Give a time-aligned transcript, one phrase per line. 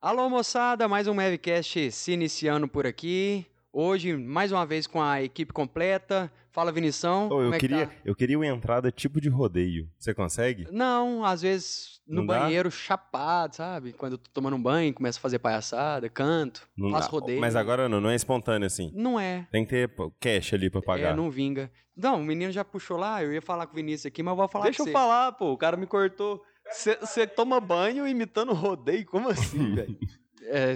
[0.00, 3.46] Alô, moçada, mais um Mavcast se iniciando por aqui.
[3.72, 6.30] Hoje, mais uma vez com a equipe completa.
[6.50, 7.28] Fala, Vinição.
[7.30, 7.92] Ô, eu, é que queria, tá?
[8.04, 9.90] eu queria uma entrada tipo de rodeio.
[9.98, 10.66] Você consegue?
[10.70, 12.40] Não, às vezes no Não dá?
[12.40, 13.92] banheiro chapado, sabe?
[13.92, 17.12] Quando eu tô tomando um banho, começo a fazer palhaçada, canto, Não faço dá.
[17.12, 17.40] rodeio.
[17.40, 18.90] Mas agora não, não é espontâneo assim.
[18.94, 19.46] Não é.
[19.50, 19.90] Tem que ter
[20.20, 21.12] cash ali pra pagar.
[21.12, 21.70] É, não vinga.
[21.94, 24.36] Não, o menino já puxou lá, eu ia falar com o Vinícius aqui, mas eu
[24.36, 24.92] vou falar Deixa com eu você.
[24.92, 25.52] falar, pô.
[25.52, 26.42] O cara me cortou.
[26.70, 29.06] Você toma banho imitando rodeio?
[29.06, 29.98] Como assim, velho?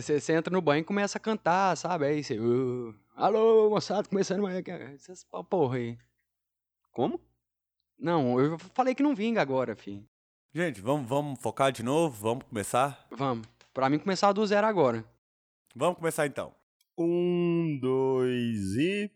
[0.00, 2.06] Você entra no banho e começa a cantar, sabe?
[2.06, 2.38] Aí você.
[2.38, 4.62] "Uh, alô, moçada, começando mais.
[4.94, 5.98] Essas porra aí.
[6.92, 7.20] Como?
[7.98, 10.04] Não, eu falei que não vinga agora, filho.
[10.52, 12.16] Gente, vamos, vamos focar de novo?
[12.20, 13.06] Vamos começar?
[13.10, 13.46] Vamos.
[13.72, 15.04] Pra mim começar do zero agora.
[15.76, 16.52] Vamos começar então.
[16.98, 19.10] Um, dois e.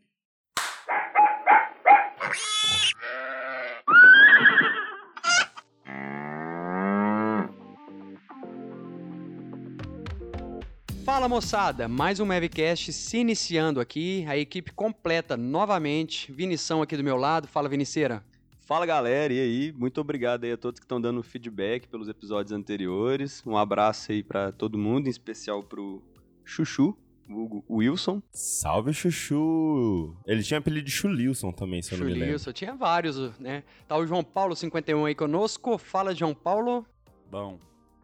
[11.15, 17.05] Fala moçada, mais um Mavcast se iniciando aqui, a equipe completa novamente, Vinição aqui do
[17.05, 18.25] meu lado, fala Viniceira.
[18.59, 19.33] Fala, galera.
[19.33, 19.73] E aí?
[19.79, 23.45] Muito obrigado aí a todos que estão dando feedback pelos episódios anteriores.
[23.47, 26.03] Um abraço aí pra todo mundo, em especial pro
[26.45, 26.99] Chuchu,
[27.31, 28.21] o Wilson.
[28.33, 30.17] Salve, Chuchu!
[30.27, 32.27] Ele tinha apelido de Chulilson também, se eu não me lembro.
[32.27, 33.63] Chulilson, tinha vários, né?
[33.87, 36.85] Tá o João Paulo 51 aí conosco, fala João Paulo.
[37.31, 37.61] Bom.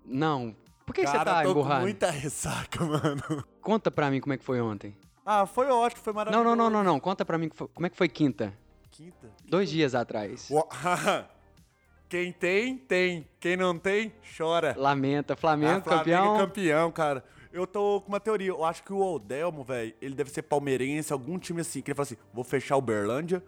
[0.06, 0.54] Não,
[0.90, 1.80] por que que você Cara, tá tô com emburrado?
[1.82, 3.44] muita ressaca, mano.
[3.60, 4.96] Conta pra mim como é que foi ontem.
[5.24, 6.44] Ah, foi ótimo, foi Não, maravilhoso.
[6.44, 8.52] não, não, não, não, conta pra mim como é que foi quinta.
[8.90, 9.30] Quinta.
[9.48, 10.48] Dois dias atrás.
[12.08, 13.28] Quem tem, tem.
[13.38, 14.74] Quem não tem, chora.
[14.76, 16.38] Lamenta, Flamengo, Ah, Flamengo campeão.
[16.38, 17.24] campeão, cara.
[17.52, 18.48] Eu tô com uma teoria.
[18.48, 21.96] Eu acho que o Odelmo, velho, ele deve ser palmeirense, algum time assim, que ele
[21.96, 23.42] fala assim: vou fechar o Berlândia.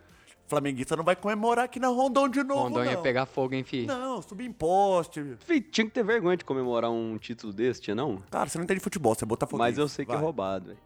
[0.46, 2.64] Flamenguista não vai comemorar aqui na Rondon de novo.
[2.64, 3.02] Rondônia ia não.
[3.02, 3.86] pegar fogo, hein, fi?
[3.86, 5.36] Não, subir em poste.
[5.40, 8.22] Fih, Tinha que ter vergonha de comemorar um título desse, tinha não?
[8.30, 10.22] Cara, você não entende futebol, você é bota Mas eu sei que é Vai.
[10.22, 10.78] roubado, velho.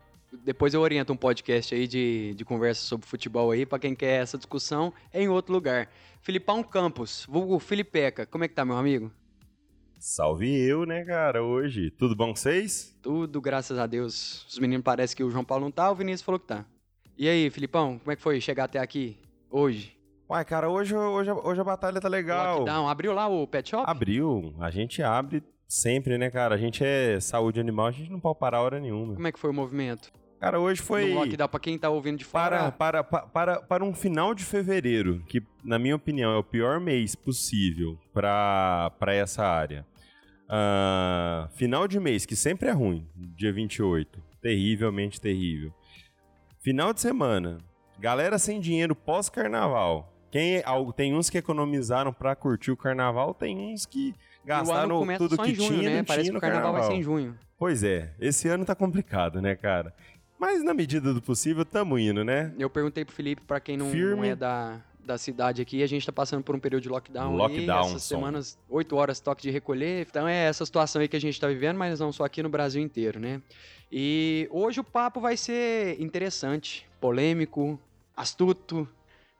[0.44, 4.22] Depois eu oriento um podcast aí de, de conversa sobre futebol aí, pra quem quer
[4.22, 5.88] essa discussão, é em outro lugar.
[6.20, 9.10] Filipão Campos, vulgo Filipeca, como é que tá, meu amigo?
[9.98, 11.90] Salve eu, né, cara, hoje.
[11.90, 12.96] Tudo bom com vocês?
[13.00, 14.44] Tudo, graças a Deus.
[14.48, 16.64] Os meninos parecem que o João Paulo não tá, o Vinícius falou que tá.
[17.16, 19.16] E aí, Filipão, como é que foi chegar até aqui
[19.50, 19.96] hoje?
[20.28, 22.58] Uai, cara, hoje, hoje, hoje a batalha tá legal.
[22.58, 23.84] Lockdown, abriu lá o pet shop?
[23.88, 26.54] Abriu, a gente abre sempre, né, cara?
[26.54, 29.14] A gente é saúde animal, a gente não pode parar hora nenhuma.
[29.14, 30.10] Como é que foi o movimento?
[30.40, 31.08] Cara, hoje foi.
[31.10, 32.72] No lockdown, pra quem tá ouvindo de Para, fora...
[32.72, 36.78] para, pa- para, para um final de fevereiro, que na minha opinião é o pior
[36.80, 39.86] mês possível para essa área.
[40.48, 44.22] Ah, final de mês, que sempre é ruim, dia 28.
[44.42, 45.72] Terrivelmente terrível.
[46.60, 47.58] Final de semana,
[47.98, 50.12] galera sem dinheiro pós-carnaval.
[50.30, 50.62] Quem,
[50.96, 54.14] tem uns que economizaram para curtir o carnaval, tem uns que
[54.44, 56.02] gastaram tudo que junho, tinha né?
[56.02, 57.20] Parece tinha que o carnaval, vai ser em carnaval.
[57.20, 57.38] junho.
[57.58, 59.94] Pois é, esse ano tá complicado, né, cara?
[60.38, 62.52] Mas na medida do possível, tamo indo, né?
[62.58, 66.04] Eu perguntei pro Felipe, pra quem não, não é da, da cidade aqui, a gente
[66.04, 67.32] tá passando por um período de lockdown.
[67.32, 68.16] aí, Lockdown, essas som.
[68.16, 70.06] semanas, 8 horas toque de recolher.
[70.10, 72.50] Então é essa situação aí que a gente tá vivendo, mas não só aqui no
[72.50, 73.40] Brasil inteiro, né?
[73.90, 77.78] E hoje o papo vai ser interessante, polêmico,
[78.16, 78.88] astuto,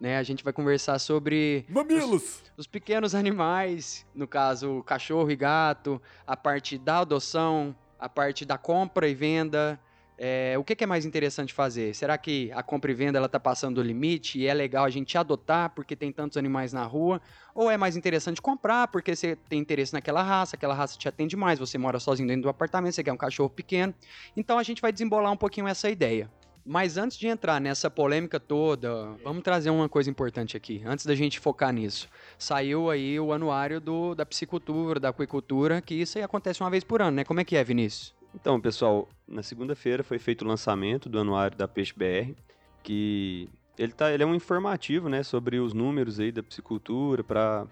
[0.01, 0.19] né?
[0.19, 2.43] A gente vai conversar sobre Mamilos!
[2.57, 8.59] os pequenos animais, no caso, cachorro e gato, a parte da adoção, a parte da
[8.59, 9.81] compra e venda.
[10.19, 11.95] É, o que, que é mais interessante fazer?
[11.95, 14.91] Será que a compra e venda ela tá passando do limite e é legal a
[14.91, 17.21] gente adotar porque tem tantos animais na rua?
[17.55, 21.37] Ou é mais interessante comprar porque você tem interesse naquela raça, aquela raça te atende
[21.37, 23.95] mais, você mora sozinho dentro do apartamento, você quer um cachorro pequeno.
[24.35, 26.31] Então a gente vai desembolar um pouquinho essa ideia.
[26.65, 31.15] Mas antes de entrar nessa polêmica toda, vamos trazer uma coisa importante aqui, antes da
[31.15, 32.09] gente focar nisso.
[32.37, 36.83] Saiu aí o anuário do, da piscicultura, da aquicultura, que isso aí acontece uma vez
[36.83, 37.25] por ano, né?
[37.25, 38.16] Como é que é, Vinícius?
[38.39, 42.39] Então, pessoal, na segunda-feira foi feito o lançamento do anuário da Peixe BR,
[42.83, 43.49] que
[43.79, 47.67] ele, tá, ele é um informativo, né, sobre os números aí da piscicultura, para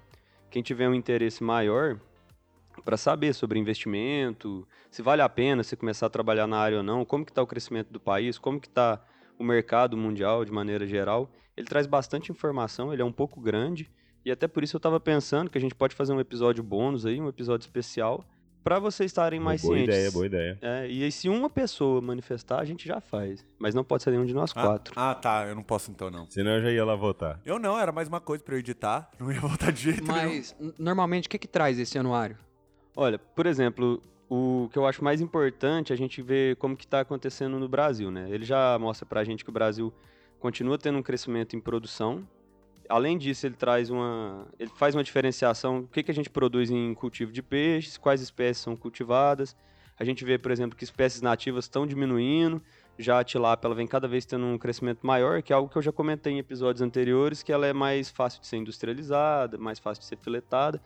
[0.51, 2.01] quem tiver um interesse maior,
[2.83, 6.83] para saber sobre investimento, se vale a pena você começar a trabalhar na área ou
[6.83, 9.05] não, como que está o crescimento do país, como que está
[9.39, 11.31] o mercado mundial de maneira geral.
[11.55, 13.91] Ele traz bastante informação, ele é um pouco grande,
[14.25, 17.05] e até por isso eu estava pensando que a gente pode fazer um episódio bônus
[17.05, 18.25] aí, um episódio especial,
[18.65, 19.95] para vocês estarem mais boa cientes.
[19.95, 20.59] ideia, boa ideia.
[20.63, 23.45] É, e aí, se uma pessoa manifestar, a gente já faz.
[23.59, 24.95] Mas não pode ser nenhum de nós Ah, quatro.
[24.97, 26.29] Ah, tá, eu não posso então não.
[26.31, 27.39] Senão eu já ia lá votar.
[27.45, 30.15] Eu não, era mais uma coisa pra eu editar, não ia voltar de jeito nenhum.
[30.35, 32.39] Mas, n- normalmente, o que que traz esse anuário?
[32.97, 36.85] Olha, por exemplo, o que eu acho mais importante é a gente ver como que
[36.87, 38.27] está acontecendo no Brasil, né?
[38.31, 39.93] Ele já mostra pra gente que o Brasil
[40.41, 42.27] continua tendo um crescimento em produção.
[42.89, 44.47] Além disso, ele traz uma.
[44.59, 45.81] Ele faz uma diferenciação.
[45.81, 49.57] O que, que a gente produz em cultivo de peixes, quais espécies são cultivadas.
[49.99, 52.61] A gente vê, por exemplo, que espécies nativas estão diminuindo,
[52.99, 55.77] já a tilápia ela vem cada vez tendo um crescimento maior, que é algo que
[55.77, 59.79] eu já comentei em episódios anteriores, que ela é mais fácil de ser industrializada, mais
[59.79, 60.83] fácil de ser filetada,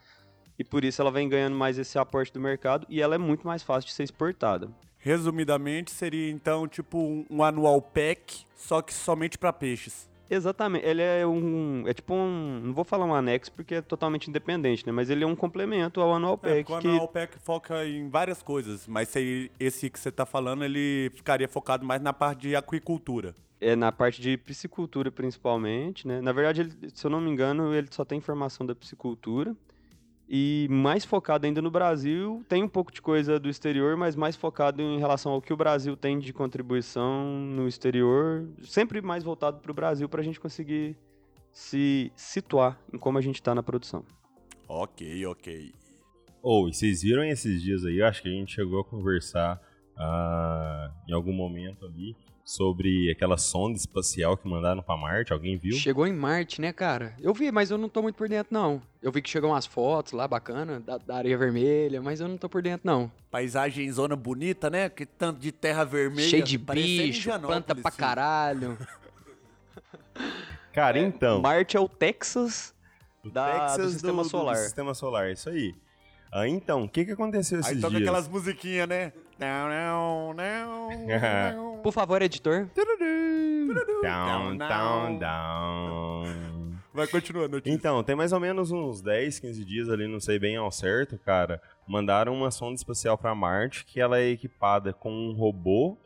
[0.57, 3.47] e por isso ela vem ganhando mais esse aporte do mercado, e ela é muito
[3.47, 4.69] mais fácil de ser exportada.
[4.97, 10.08] Resumidamente, seria então tipo um, anual pack, só que somente para peixes.
[10.29, 11.83] Exatamente, ele é um.
[11.87, 12.61] É tipo um.
[12.65, 14.91] Não vou falar um anexo porque é totalmente independente, né?
[14.91, 16.63] Mas ele é um complemento ao Anual É, Pack.
[16.65, 16.87] porque o que...
[16.87, 21.47] anual pack foca em várias coisas, mas se- esse que você tá falando, ele ficaria
[21.47, 23.33] focado mais na parte de aquicultura.
[23.61, 26.21] É na parte de piscicultura, principalmente, né?
[26.21, 29.55] Na verdade, ele- se eu não me engano, ele só tem informação da piscicultura.
[30.31, 34.35] E mais focado ainda no Brasil, tem um pouco de coisa do exterior, mas mais
[34.35, 39.59] focado em relação ao que o Brasil tem de contribuição no exterior, sempre mais voltado
[39.59, 40.95] para o Brasil para a gente conseguir
[41.51, 44.05] se situar em como a gente está na produção.
[44.67, 45.73] Ok, ok.
[46.43, 49.59] Ou, e vocês viram esses dias aí, eu acho que a gente chegou a conversar
[49.97, 52.15] ah, em algum momento ali
[52.49, 55.75] sobre aquela sonda espacial que mandaram pra Marte, alguém viu?
[55.77, 57.13] Chegou em Marte, né, cara?
[57.21, 58.81] Eu vi, mas eu não tô muito por dentro, não.
[59.03, 62.37] Eu vi que chegou umas fotos lá bacana, da, da areia vermelha, mas eu não
[62.39, 63.11] tô por dentro, não.
[63.29, 64.89] Paisagem zona bonita, né?
[64.89, 66.27] Que tanto de terra vermelha.
[66.27, 68.75] Cheio de bicho, planta pra caralho.
[70.73, 72.73] Cara, então, Marte é o Texas
[73.23, 74.55] o da- do sistema solar.
[74.55, 75.75] Do sistema solar, isso aí.
[76.31, 78.01] Ah, então, o que que aconteceu esses Aí toca dias?
[78.09, 79.13] aquelas musiquinhas, né?
[79.39, 80.89] Não, não, não,
[81.55, 81.81] não.
[81.81, 82.69] Por favor, editor.
[84.03, 86.69] Down, Down, down.
[86.93, 87.55] Vai continuando.
[87.55, 87.73] notícia.
[87.73, 91.17] Então, tem mais ou menos uns 10, 15 dias ali, não sei bem ao certo,
[91.19, 91.61] cara.
[91.87, 95.97] Mandaram uma sonda espacial pra Marte que ela é equipada com um robô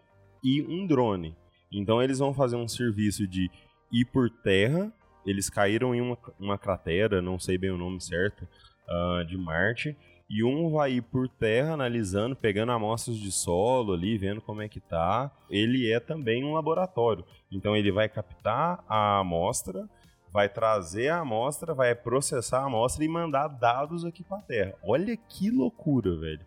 [0.43, 1.35] e um drone.
[1.71, 3.49] Então eles vão fazer um serviço de
[3.91, 4.93] ir por terra.
[5.25, 8.47] Eles caíram em uma, uma cratera, não sei bem o nome certo,
[8.87, 9.97] ah, de Marte.
[10.29, 14.67] E um vai ir por terra analisando, pegando amostras de solo ali, vendo como é
[14.67, 15.31] que tá.
[15.49, 17.25] Ele é também um laboratório.
[17.51, 19.87] Então ele vai captar a amostra,
[20.31, 24.73] vai trazer a amostra, vai processar a amostra e mandar dados aqui pra Terra.
[24.83, 26.45] Olha que loucura, velho.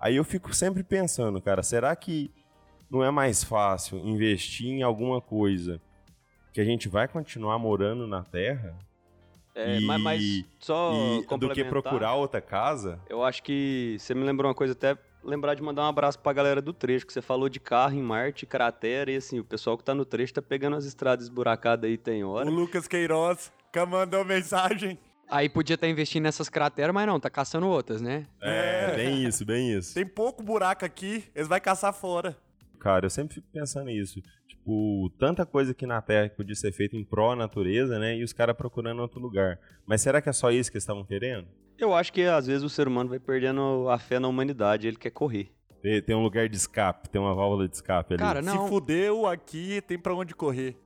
[0.00, 2.30] Aí eu fico sempre pensando, cara, será que
[2.90, 5.80] não é mais fácil investir em alguma coisa
[6.52, 8.74] que a gente vai continuar morando na Terra
[9.54, 10.92] É, E- mas, mas só
[11.22, 13.00] e, do que procurar outra casa?
[13.08, 16.32] Eu acho que você me lembrou uma coisa, até lembrar de mandar um abraço pra
[16.32, 19.76] galera do trecho, que você falou de carro em Marte, cratera, e assim, o pessoal
[19.76, 22.48] que tá no trecho tá pegando as estradas esburacadas aí tem O hora.
[22.48, 24.98] Lucas Queiroz que mandou mensagem.
[25.30, 28.26] Aí podia estar investindo nessas crateras, mas não, tá caçando outras, né?
[28.40, 29.92] É, bem isso, bem isso.
[29.94, 32.34] Tem pouco buraco aqui, eles vão caçar fora.
[32.78, 34.22] Cara, eu sempre fico pensando nisso.
[34.46, 38.16] Tipo, tanta coisa aqui na Terra que podia ser feita em pró-natureza, né?
[38.16, 39.58] E os caras procurando outro lugar.
[39.86, 41.46] Mas será que é só isso que eles estavam querendo?
[41.78, 44.96] Eu acho que às vezes o ser humano vai perdendo a fé na humanidade, ele
[44.96, 45.50] quer correr.
[45.80, 48.22] Tem, tem um lugar de escape, tem uma válvula de escape ali.
[48.22, 48.64] Cara, não.
[48.64, 50.76] Se fudeu aqui, tem pra onde correr.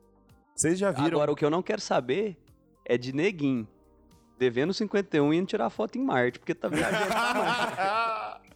[0.55, 1.17] Vocês já viram?
[1.17, 2.37] Agora, o que eu não quero saber
[2.85, 3.67] é de neguinho,
[4.39, 8.43] devendo 51 e indo tirar foto em Marte, porque tá viajando pra Marte.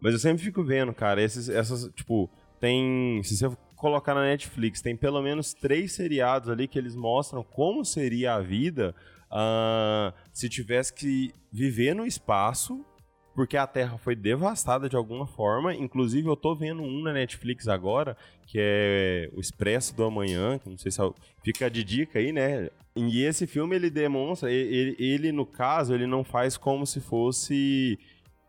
[0.00, 3.22] Mas eu sempre fico vendo, cara, esses, essas, tipo, tem.
[3.22, 7.84] Se você colocar na Netflix, tem pelo menos três seriados ali que eles mostram como
[7.84, 8.94] seria a vida
[9.30, 12.84] ah, se tivesse que viver no espaço,
[13.34, 15.74] porque a Terra foi devastada de alguma forma.
[15.74, 20.68] Inclusive, eu tô vendo um na Netflix agora, que é O Expresso do Amanhã, que
[20.68, 21.10] não sei se é
[21.42, 22.68] fica de dica aí, né?
[22.94, 27.98] E esse filme ele demonstra, ele, ele no caso, ele não faz como se fosse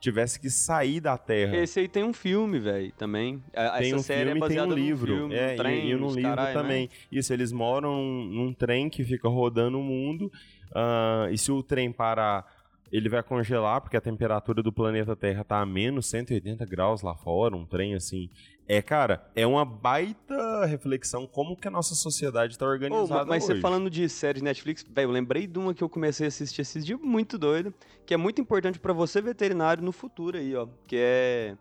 [0.01, 1.55] tivesse que sair da Terra.
[1.55, 3.41] Esse aí tem um filme, velho, também.
[3.55, 5.15] A- tem Essa um série filme é e tem baseada um livro.
[5.15, 6.61] filme, é, num trem, e, e uns livro caralho, né?
[6.61, 6.89] também.
[7.11, 10.29] Isso, eles moram num, num trem que fica rodando o mundo.
[10.75, 12.45] ah, e se o trem parar,
[12.91, 17.15] ele vai congelar, porque a temperatura do planeta Terra tá a menos 180 graus lá
[17.15, 18.29] fora, um trem assim.
[18.67, 23.43] É, cara, é uma baita reflexão como que a nossa sociedade tá organizada ma- mas
[23.43, 23.55] hoje.
[23.55, 26.29] você falando de série de Netflix, velho, eu lembrei de uma que eu comecei a
[26.29, 27.73] assistir esses dias muito doido,
[28.05, 31.57] que é muito importante pra você veterinário no futuro aí, ó, que é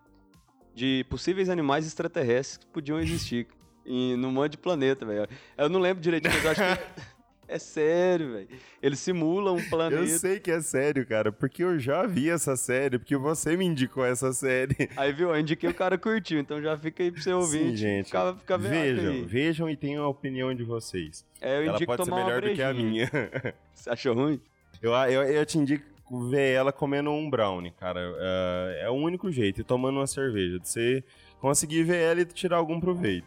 [0.74, 3.48] de possíveis animais extraterrestres que podiam existir
[3.84, 5.28] em, num monte de planeta, velho.
[5.58, 7.02] Eu não lembro direitinho, mas eu acho que
[7.50, 8.48] é sério, velho.
[8.80, 10.00] Eles simulam um planeta.
[10.00, 13.64] Eu sei que é sério, cara, porque eu já vi essa série, porque você me
[13.64, 14.88] indicou essa série.
[14.96, 17.70] Aí, viu, eu indiquei o cara curtiu, então já fica aí pro seu ouvinte.
[17.70, 18.06] Sim, gente.
[18.06, 19.22] Fica, fica vejam, aí.
[19.22, 21.26] vejam e tenham a opinião de vocês.
[21.40, 23.10] É, eu Ela indico pode ser melhor do que a minha.
[23.74, 24.40] Você achou ruim?
[24.80, 25.84] Eu, eu, eu te indico
[26.28, 28.00] ver ela comendo um brownie, cara.
[28.00, 30.58] É, é o único jeito, e tomando uma cerveja.
[30.58, 31.04] De você
[31.40, 33.26] conseguir ver ela e tirar algum proveito.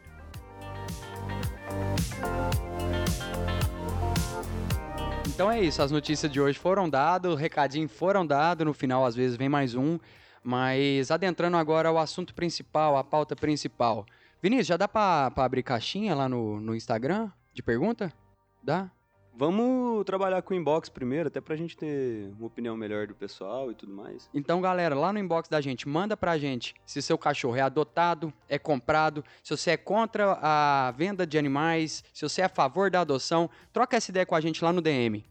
[5.33, 9.03] Então é isso, as notícias de hoje foram dadas, o recadinho foram dados, no final
[9.03, 9.97] às vezes vem mais um.
[10.43, 14.05] Mas adentrando agora ao assunto principal, a pauta principal.
[14.41, 18.13] Vinícius, já dá pra abrir caixinha lá no, no Instagram de pergunta?
[18.61, 18.91] Dá?
[19.35, 23.71] Vamos trabalhar com o inbox primeiro, até pra gente ter uma opinião melhor do pessoal
[23.71, 24.29] e tudo mais.
[24.31, 28.31] Então, galera, lá no inbox da gente, manda pra gente se seu cachorro é adotado,
[28.47, 32.91] é comprado, se você é contra a venda de animais, se você é a favor
[32.91, 33.49] da adoção.
[33.71, 35.25] Troca essa ideia com a gente lá no DM.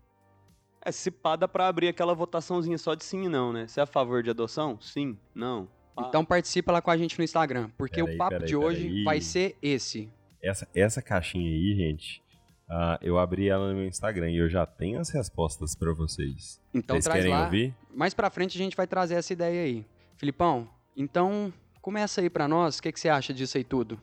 [0.85, 3.69] É, se pá, dá pra abrir aquela votaçãozinha só de sim e não, né?
[3.69, 4.81] Você é a favor de adoção?
[4.81, 5.69] Sim, não.
[5.95, 6.07] pá.
[6.09, 8.83] Então participa lá com a gente no Instagram, porque Peraí, o papo peraí, de hoje
[8.89, 9.05] peraí.
[9.05, 10.11] vai ser esse.
[10.43, 12.21] Essa, essa caixinha aí, gente,
[12.69, 16.61] ah, eu abri ela no meu Instagram e eu já tenho as respostas pra vocês.
[16.73, 17.45] Então Vocês traz querem lá.
[17.45, 17.75] ouvir?
[17.95, 19.85] Mais pra frente a gente vai trazer essa ideia aí.
[20.17, 24.01] Filipão, então começa aí pra nós, o que, que você acha disso aí tudo?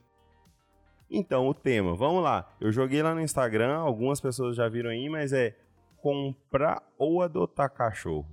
[1.12, 2.56] Então, o tema, vamos lá.
[2.62, 5.56] Eu joguei lá no Instagram, algumas pessoas já viram aí, mas é
[6.02, 8.28] comprar ou adotar cachorro.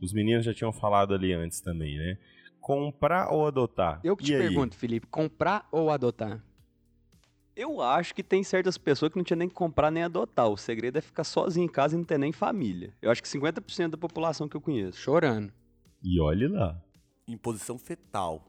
[0.00, 2.18] Os meninos já tinham falado ali antes também, né?
[2.60, 4.00] Comprar ou adotar?
[4.04, 4.42] Eu que te E aí?
[4.42, 6.42] pergunto, Felipe, comprar ou adotar?
[7.56, 10.48] Eu acho que tem certas pessoas que não tinha nem que comprar nem adotar.
[10.48, 12.92] O segredo é ficar sozinho em casa e não ter nem família.
[13.00, 14.98] Eu acho que 50% da população que eu conheço.
[14.98, 15.52] Chorando.
[16.02, 16.76] E olhe lá.
[17.28, 18.44] Em posição fetal.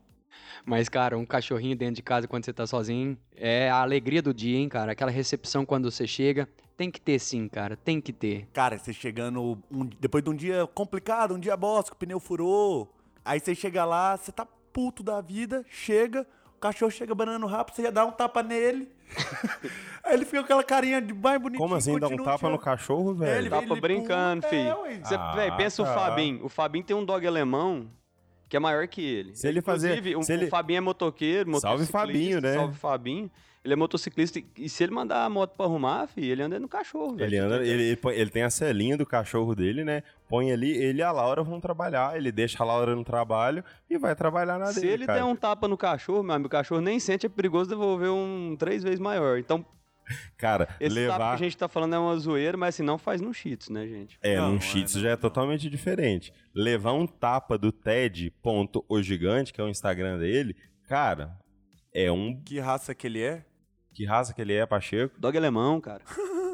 [0.65, 4.33] Mas, cara, um cachorrinho dentro de casa quando você tá sozinho é a alegria do
[4.33, 4.91] dia, hein, cara?
[4.91, 6.49] Aquela recepção quando você chega.
[6.75, 7.77] Tem que ter sim, cara.
[7.77, 8.47] Tem que ter.
[8.51, 12.91] Cara, você chegando um- depois de um dia complicado, um dia bosta, o pneu furou.
[13.23, 17.75] Aí você chega lá, você tá puto da vida, chega, o cachorro chega banando rápido,
[17.75, 18.89] você já dá um tapa nele.
[20.03, 21.59] Aí ele fica com aquela carinha de mais bonitinho.
[21.63, 23.37] Como assim, dá um tapa te- no cachorro, É, velho?
[23.37, 24.85] ele- Tapa brincando, pula- filho.
[24.85, 24.99] É.
[25.03, 25.93] Você, Ah, véi, pensa o tá.
[25.93, 26.45] Fabinho.
[26.45, 27.87] O Fabinho tem um dog alemão
[28.47, 29.35] que é maior que ele.
[29.35, 32.53] Se ele fazer- Inclusive, o, se ele- o Fabinho é motoqueiro, Salve motociclista, Fabinho, né?
[32.53, 33.31] Salve Fabinho.
[33.65, 36.67] Ele é motociclista e, se ele mandar a moto pra arrumar, filho, ele anda no
[36.69, 37.15] cachorro.
[37.19, 40.03] Ele, anda, ele, ele, põe- ele tem a celinha do cachorro dele, né?
[40.29, 42.15] Põe ali, ele e a Laura vão trabalhar.
[42.15, 45.19] Ele deixa a Laura no trabalho e vai trabalhar na Se dele, ele cara.
[45.19, 48.55] der um tapa no cachorro, meu amigo, o cachorro nem sente, é perigoso devolver um
[48.57, 49.39] três vezes maior.
[49.39, 49.65] Então,
[50.37, 51.29] Cara, esse tapa levar...
[51.29, 53.87] que a gente tá falando é uma zoeira, mas assim, não faz no cheats, né,
[53.87, 54.17] gente?
[54.21, 56.31] É, Não, num não é, Shih Tzu não, já é totalmente diferente.
[56.53, 60.55] Levar um tapa do Ted, ponto, o gigante, que é o Instagram dele,
[60.87, 61.35] cara,
[61.91, 62.39] é um...
[62.43, 63.43] Que raça que ele é?
[63.95, 65.19] Que raça que ele é, Pacheco?
[65.19, 66.03] Dog alemão, cara.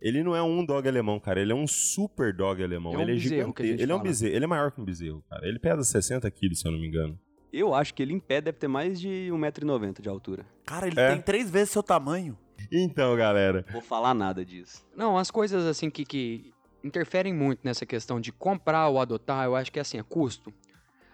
[0.00, 1.40] Ele não é um dog alemão, cara.
[1.40, 2.94] Ele é um super dog alemão.
[2.94, 3.66] É um ele é a gigante.
[3.66, 4.32] gente Ele é um bezerro.
[4.36, 5.44] Ele é maior que um bezerro, cara.
[5.48, 7.18] Ele pesa 60 quilos, se eu não me engano.
[7.52, 10.46] Eu acho que ele em pé deve ter mais de 1,90m de altura.
[10.64, 11.10] Cara, ele É.
[11.14, 12.38] tem três vezes seu tamanho.
[12.70, 14.86] Então, galera, Vou falar nada disso.
[14.96, 16.52] Não, as coisas assim que, que
[16.84, 20.52] interferem muito nessa questão de comprar ou adotar, eu acho que é assim, é custo.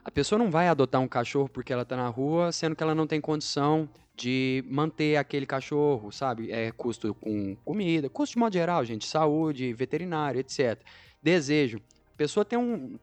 [0.04, 2.94] A pessoa não vai adotar um cachorro porque ela tá na rua, sendo que ela
[2.94, 6.52] não tem condição de manter aquele cachorro, sabe?
[6.52, 10.78] É custo com comida, custo de modo geral, gente, saúde, veterinário, etc.
[11.23, 11.78] Desejo.
[12.14, 12.96] A pessoa tem um,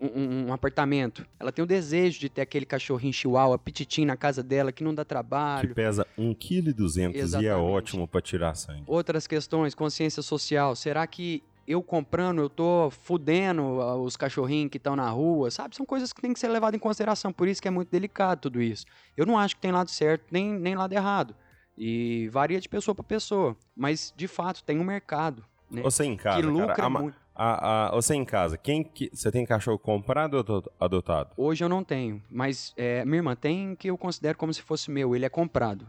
[0.00, 4.42] um, um apartamento, ela tem o desejo de ter aquele cachorrinho chihuahua, pititinho na casa
[4.42, 5.74] dela, que não dá que trabalho.
[5.74, 8.82] pesa 1,2 kg e é ótimo pra tirar sangue.
[8.86, 10.76] Outras questões, consciência social.
[10.76, 15.76] Será que eu comprando, eu tô fudendo ah, os cachorrinhos que estão na rua, sabe?
[15.76, 17.32] São coisas que tem que ser levadas em consideração.
[17.32, 18.84] Por isso que é muito delicado tudo isso.
[19.16, 21.34] Eu não acho que tem lado certo nem, nem lado errado.
[21.78, 23.56] E varia de pessoa para pessoa.
[23.76, 25.44] Mas, de fato, tem um mercado.
[25.70, 25.82] Né?
[25.82, 27.16] Você em casa, que lucra cara, muito.
[27.34, 31.30] a- a- você em casa, quem que você tem cachorro comprado ou ado- adotado?
[31.36, 34.90] Hoje eu não tenho, mas é, minha irmã tem que eu considero como se fosse
[34.90, 35.14] meu.
[35.14, 35.86] Ele é comprado.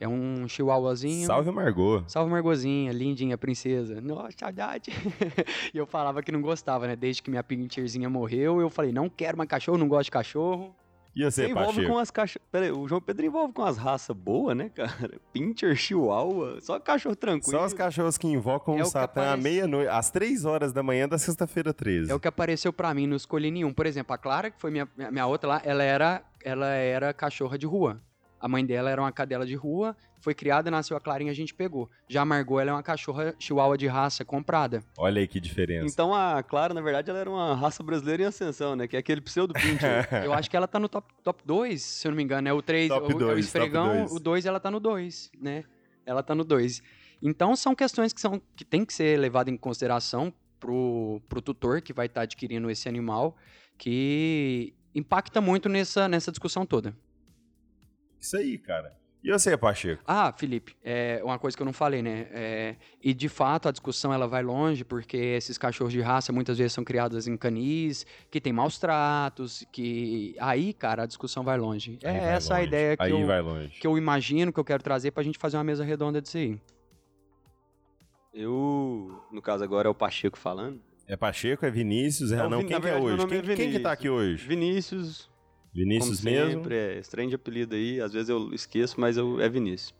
[0.00, 1.26] É um chihuahuazinho.
[1.26, 2.04] Salve Margot.
[2.06, 4.00] Salve Margozinha, lindinha, princesa.
[4.00, 4.92] Nossa, saudade.
[5.74, 6.94] e eu falava que não gostava, né?
[6.94, 10.74] Desde que minha pincherzinha morreu, eu falei, não quero mais cachorro, não gosto de cachorro.
[11.16, 11.92] E você, Você envolve Pacheco?
[11.92, 12.48] com as cachorras.
[12.52, 15.18] Pera aí, o João Pedro envolve com as raças boas, né, cara?
[15.32, 17.58] Pincher, Chihuahua, só cachorro tranquilo.
[17.58, 21.08] Só os cachorros que invocam É o Satã à meia-noite, às três horas da manhã
[21.08, 22.12] da sexta-feira 13.
[22.12, 23.72] É o que apareceu pra mim, não escolhi nenhum.
[23.72, 27.12] Por exemplo, a Clara, que foi minha, minha, minha outra lá, ela era, ela era
[27.12, 28.00] cachorra de rua.
[28.40, 31.54] A mãe dela era uma cadela de rua, foi criada, nasceu a Clarinha, a gente
[31.54, 31.90] pegou.
[32.08, 34.82] Já a Margot, ela é uma cachorra chihuahua de raça, comprada.
[34.96, 35.86] Olha aí que diferença.
[35.86, 38.86] Então a Clara, na verdade, ela era uma raça brasileira em ascensão, né?
[38.86, 40.08] Que é aquele pseudo pincher.
[40.24, 42.48] Eu acho que ela tá no top 2, top dois, se eu não me engano.
[42.48, 44.12] É o 3, Top o, é o dois, esfregão, top dois.
[44.12, 45.64] o 2 ela tá no 2, né?
[46.06, 46.82] Ela tá no 2.
[47.22, 51.80] Então são questões que, são, que tem que ser levadas em consideração pro, pro tutor
[51.80, 53.36] que vai estar adquirindo esse animal,
[53.76, 56.94] que impacta muito nessa, nessa discussão toda.
[58.20, 58.96] Isso aí, cara.
[59.22, 60.00] E você, Pacheco?
[60.06, 62.28] Ah, Felipe, é uma coisa que eu não falei, né?
[62.30, 66.56] É, e de fato a discussão ela vai longe, porque esses cachorros de raça muitas
[66.56, 70.36] vezes são criados em canis, que tem maus tratos, que.
[70.38, 71.98] Aí, cara, a discussão vai longe.
[72.00, 72.68] É Aí vai essa a longe.
[72.68, 73.80] ideia que Aí eu, vai longe.
[73.80, 76.58] que eu imagino, que eu quero trazer pra gente fazer uma mesa redonda disso aí.
[78.32, 80.80] Eu, no caso agora é o Pacheco falando.
[81.06, 82.58] É Pacheco, é Vinícius, é, É o Renan.
[82.58, 83.16] Vin- Quem que é hoje?
[83.16, 84.46] nome Quem, é quem que tá aqui hoje?
[84.46, 85.28] Vinícius,
[85.72, 86.62] Vinícius como mesmo?
[86.62, 89.94] sempre, é estranho de apelido aí, às vezes eu esqueço, mas eu, é Vinícius.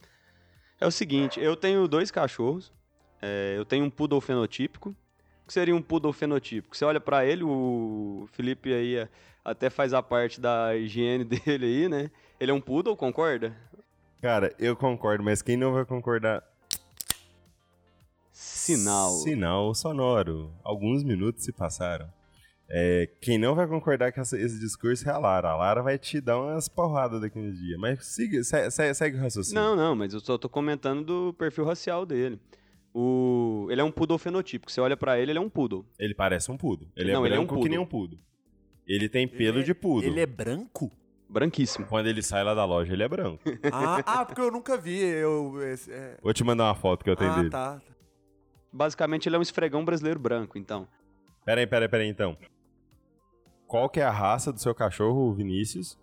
[0.81, 2.73] É o seguinte, eu tenho dois cachorros,
[3.21, 6.77] é, eu tenho um poodle fenotípico, o que seria um poodle fenotípico?
[6.77, 9.09] Você olha pra ele, o Felipe aí é,
[9.45, 12.11] até faz a parte da higiene dele aí, né?
[12.39, 13.57] Ele é um poodle, concorda?
[14.21, 16.45] Cara, eu concordo, mas quem não vai concordar?
[18.33, 19.11] Sinal.
[19.11, 20.53] Sinal sonoro.
[20.63, 22.13] Alguns minutos se passaram.
[22.71, 25.49] É, quem não vai concordar com essa- esse discurso é a Lara.
[25.51, 27.79] A Lara vai te dar umas porradas daqui uns dias.
[27.81, 29.61] Mas siga, se- se- segue o raciocínio.
[29.63, 32.39] Não, não, mas eu só tô comentando do perfil racial dele.
[32.93, 33.67] O...
[33.71, 34.71] Ele é um poodle fenotípico.
[34.71, 35.87] Você olha pra ele, ele é um poodle.
[35.99, 36.87] Ele parece um pudo.
[36.97, 37.71] Ele Não, é ele é um branco que poodle.
[37.71, 38.19] nem um pudo.
[38.87, 40.07] Ele tem pelo Ele é- de pudo.
[40.07, 40.91] Ele é branco?
[41.29, 41.87] Branquíssimo.
[41.87, 43.43] Quando ele sai lá da loja, ele é branco.
[43.73, 44.99] Ah, ah, porque eu nunca vi.
[44.99, 46.17] Eu, esse- é...
[46.23, 47.51] Vou te mandar uma foto que eu tenho Ah, dele.
[47.51, 47.81] tá.
[48.73, 50.87] Basicamente, ele é um esfregão brasileiro branco, então.
[51.45, 52.37] Pera aí, pera aí, pera aí, então.
[53.69, 55.97] Qual que é a raça do seu cachorro, Vinícius?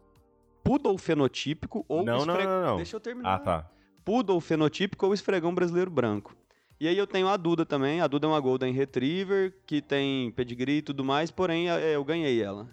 [0.63, 2.75] Poodle fenotípico ou Não, não, esfre- não, não.
[2.77, 3.34] Deixa eu terminar.
[3.36, 3.69] Ah, tá.
[4.05, 6.36] Poodle fenotípico ou esfregão brasileiro branco.
[6.79, 8.01] E aí eu tenho a Duda também.
[8.01, 12.03] A Duda é uma Golden Retriever, que tem pedigree e tudo mais, porém é, eu
[12.03, 12.67] ganhei ela.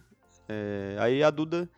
[0.48, 1.68] É, aí a Duda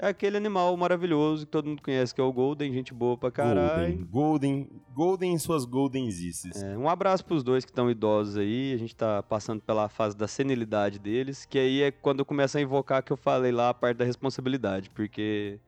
[0.00, 3.30] é aquele animal maravilhoso que todo mundo conhece, que é o Golden, gente boa pra
[3.30, 4.06] caralho.
[4.06, 4.06] Golden.
[4.10, 4.68] Golden.
[4.94, 6.62] Golden em suas goldenzices.
[6.62, 8.72] É, um abraço pros dois que estão idosos aí.
[8.72, 12.56] A gente tá passando pela fase da senilidade deles, que aí é quando eu começo
[12.56, 15.58] a invocar que eu falei lá a parte da responsabilidade, porque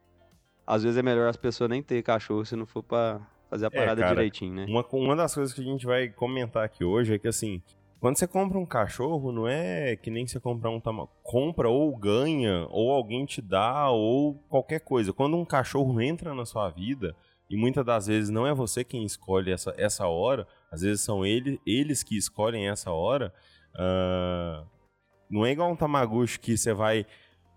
[0.67, 3.21] às vezes é melhor as pessoas nem ter cachorro se não for pra
[3.51, 4.67] fazer a É, parada cara, direitinho, né?
[4.67, 7.61] Uma, uma das coisas que a gente vai comentar aqui hoje é que, assim,
[8.02, 11.06] quando você compra um cachorro, não é que nem você comprar um tama...
[11.23, 15.12] Compra ou ganha, ou alguém te dá, ou qualquer coisa.
[15.12, 17.14] Quando um cachorro entra na sua vida,
[17.49, 21.25] e muitas das vezes não é você quem escolhe essa, essa hora, às vezes são
[21.25, 23.32] ele, eles que escolhem essa hora,
[23.76, 24.64] ah,
[25.30, 27.06] não é igual um Tamaguchi que você vai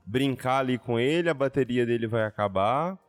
[0.05, 2.99] brincar ali com ele, a bateria dele vai acabar,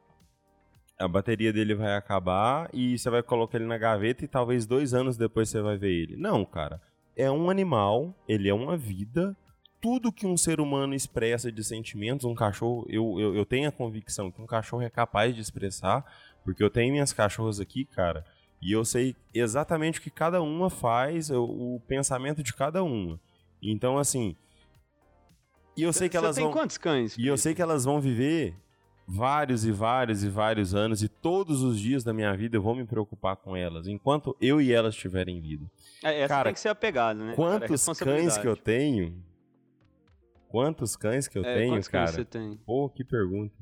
[0.98, 4.94] a bateria dele vai acabar e você vai colocar ele na gaveta e talvez dois
[4.94, 6.16] anos depois você vai ver ele.
[6.16, 6.80] Não, cara.
[7.16, 9.34] É um animal, ele é uma vida.
[9.80, 13.72] Tudo que um ser humano expressa de sentimentos, um cachorro, eu, eu, eu tenho a
[13.72, 16.04] convicção que um cachorro é capaz de expressar,
[16.44, 18.24] porque eu tenho minhas cachorras aqui, cara,
[18.60, 23.18] e eu sei exatamente o que cada uma faz, o, o pensamento de cada uma.
[23.62, 24.34] Então, assim.
[25.76, 26.52] E eu sei que Você elas tem vão.
[26.52, 27.16] quantos cães?
[27.18, 28.54] E eu sei que elas vão viver
[29.06, 32.74] vários e vários e vários anos e todos os dias da minha vida eu vou
[32.74, 35.64] me preocupar com elas, enquanto eu e elas tiverem vida.
[36.02, 37.26] É, essa Cara, tem que ser apegada, né?
[37.26, 38.24] Cara, é Quantos responsabilidade.
[38.26, 39.22] cães que eu tenho?
[40.48, 42.12] Quantos cães que eu É, tenho, quantos cães cara?
[42.12, 42.56] você tem?
[42.64, 43.54] Pô, que pergunta.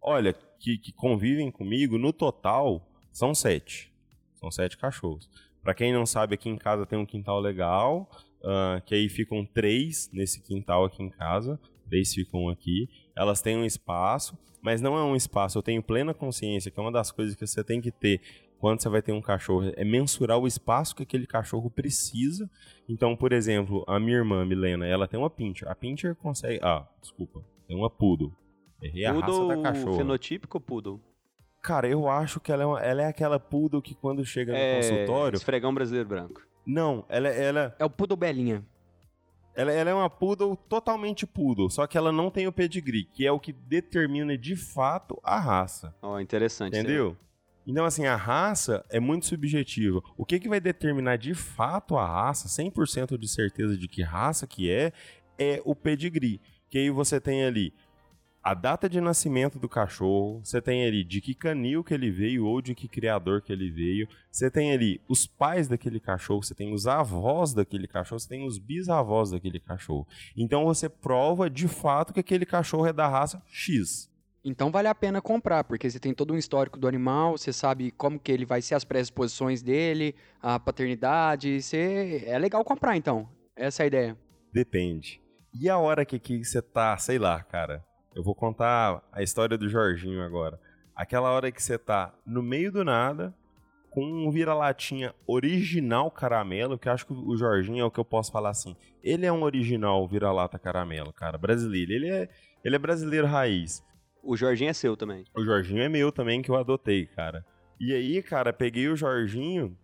[0.00, 3.92] Olha, que, que convivem comigo, no total, são sete.
[4.34, 5.28] São sete cachorros.
[5.62, 8.08] Pra quem não sabe, aqui em casa tem um quintal legal,
[8.44, 11.58] ah, que aí ficam três nesse quintal aqui em casa.
[11.88, 12.88] Três ficam aqui.
[13.16, 15.58] Elas têm um espaço, mas não é um espaço.
[15.58, 18.20] Eu tenho plena consciência que é uma das coisas que você tem que ter
[18.58, 22.50] quando você vai ter um cachorro é mensurar o espaço que aquele cachorro precisa.
[22.88, 25.68] Então, por exemplo, a minha irmã, Milena, ela tem uma pincher.
[25.68, 26.60] A pincher consegue.
[26.62, 27.44] Ah, desculpa.
[27.68, 28.32] Tem uma poodle.
[28.82, 29.96] Errei a raça Poodle da cachorra.
[29.98, 31.00] fenotípico poodle?
[31.62, 34.58] Cara, eu acho que ela é, uma- ela é aquela poodle que quando chega no
[34.58, 35.36] É, consultório.
[35.36, 36.42] esfregão brasileiro branco.
[36.66, 38.64] Não, ela, ela, É o Poodle Belinha.
[39.54, 43.26] Ela, ela é uma poodle totalmente poodle, só que ela não tem o pedigree, que
[43.26, 45.94] é o que determina de fato a raça.
[46.02, 46.72] Ó, interessante.
[46.72, 46.84] isso aí.
[46.84, 47.16] Entendeu?
[47.66, 50.02] Então, assim, a raça é muito subjetiva.
[50.16, 54.46] O que, que vai determinar de fato a raça, 100% de certeza de que raça
[54.46, 54.92] que é,
[55.38, 56.40] é o pedigree.
[56.68, 57.72] Que aí você tem ali
[58.44, 62.44] a data de nascimento do cachorro, você tem ali de que canil que ele veio
[62.44, 66.54] ou de que criador que ele veio, você tem ali os pais daquele cachorro, você
[66.54, 70.06] tem os avós daquele cachorro, você tem os bisavós daquele cachorro.
[70.36, 74.12] Então você prova de fato que aquele cachorro é da raça X.
[74.44, 77.90] Então vale a pena comprar, porque você tem todo um histórico do animal, você sabe
[77.92, 82.22] como que ele vai ser as predisposições dele, a paternidade, você...
[82.26, 83.26] é legal comprar então.
[83.56, 84.18] Essa é a ideia.
[84.52, 85.18] Depende.
[85.54, 87.82] E a hora que, que você tá, sei lá, cara.
[88.14, 90.60] Eu vou contar a história do Jorginho agora.
[90.94, 93.34] Aquela hora que você tá no meio do nada,
[93.90, 98.04] com um vira-latinha original caramelo, que eu acho que o Jorginho é o que eu
[98.04, 98.76] posso falar assim.
[99.02, 101.92] Ele é um original vira-lata caramelo, cara, brasileiro.
[101.92, 102.28] Ele é,
[102.64, 103.84] ele é brasileiro raiz.
[104.22, 105.24] O Jorginho é seu também.
[105.36, 107.44] O Jorginho é meu também, que eu adotei, cara.
[107.80, 109.76] E aí, cara, peguei o Jorginho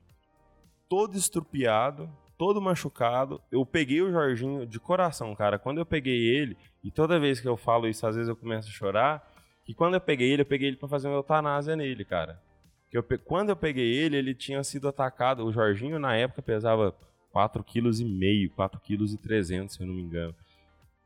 [0.89, 2.11] todo estrupiado,
[2.41, 3.39] todo machucado.
[3.53, 5.59] Eu peguei o Jorginho de coração, cara.
[5.59, 8.67] Quando eu peguei ele, e toda vez que eu falo isso, às vezes eu começo
[8.67, 9.31] a chorar.
[9.63, 12.41] Que quando eu peguei ele, eu peguei ele pra fazer uma eutanásia nele, cara.
[12.89, 15.45] Que eu Quando eu peguei ele, ele tinha sido atacado.
[15.45, 16.97] O Jorginho, na época, pesava
[17.31, 20.35] 4,5 kg, 4,3 kg, se eu não me engano.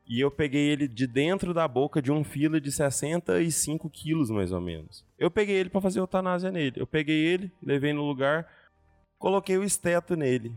[0.07, 4.53] E eu peguei ele de dentro da boca de um fila de 65 quilos, mais
[4.53, 5.03] ou menos.
[5.19, 6.79] Eu peguei ele para fazer eutanásia nele.
[6.79, 8.47] Eu peguei ele, levei no lugar,
[9.19, 10.55] coloquei o esteto nele.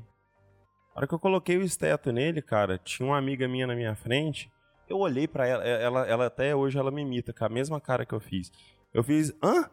[0.98, 4.50] Hora que eu coloquei o esteto nele, cara, tinha uma amiga minha na minha frente.
[4.88, 8.04] Eu olhei para ela, ela, ela até hoje ela me imita, com a mesma cara
[8.04, 8.50] que eu fiz.
[8.92, 9.70] Eu fiz, hã?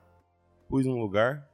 [0.70, 1.48] Pus num lugar,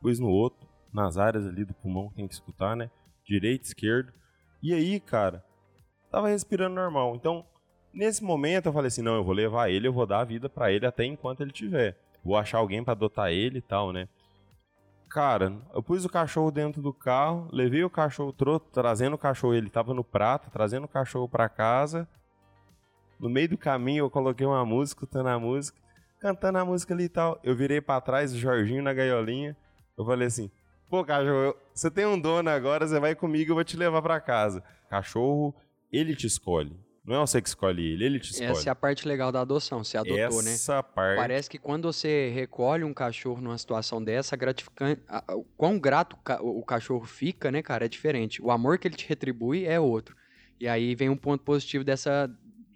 [0.00, 2.90] pus no outro, nas áreas ali do pulmão, tem que escutar, né?
[3.24, 4.12] Direito, esquerdo.
[4.62, 5.44] E aí, cara,
[6.10, 7.14] tava respirando normal.
[7.14, 7.44] Então,
[7.92, 10.48] Nesse momento eu falei assim, não, eu vou levar ele, eu vou dar a vida
[10.48, 11.96] para ele até enquanto ele tiver.
[12.24, 14.08] Vou achar alguém para adotar ele e tal, né?
[15.10, 18.32] Cara, eu pus o cachorro dentro do carro, levei o cachorro,
[18.72, 22.08] trazendo o cachorro, ele tava no prato, trazendo o cachorro para casa.
[23.18, 25.76] No meio do caminho eu coloquei uma música, escutando a música,
[26.20, 27.40] cantando a música ali e tal.
[27.42, 29.56] Eu virei para trás, o Jorginho na gaiolinha.
[29.98, 30.48] Eu falei assim:
[30.88, 34.20] "Pô, cachorro, você tem um dono agora, você vai comigo, eu vou te levar para
[34.20, 34.62] casa".
[34.88, 35.52] Cachorro,
[35.92, 36.78] ele te escolhe.
[37.10, 38.52] Não é você que escolhe ele, ele te escolhe.
[38.52, 40.52] Essa é a parte legal da adoção, você adotou, Essa né?
[40.52, 41.16] Essa parte.
[41.16, 45.02] Parece que quando você recolhe um cachorro numa situação dessa, gratificante.
[45.30, 48.40] O quão grato o cachorro fica, né, cara, é diferente.
[48.40, 50.16] O amor que ele te retribui é outro.
[50.60, 52.30] E aí vem um ponto positivo dessa.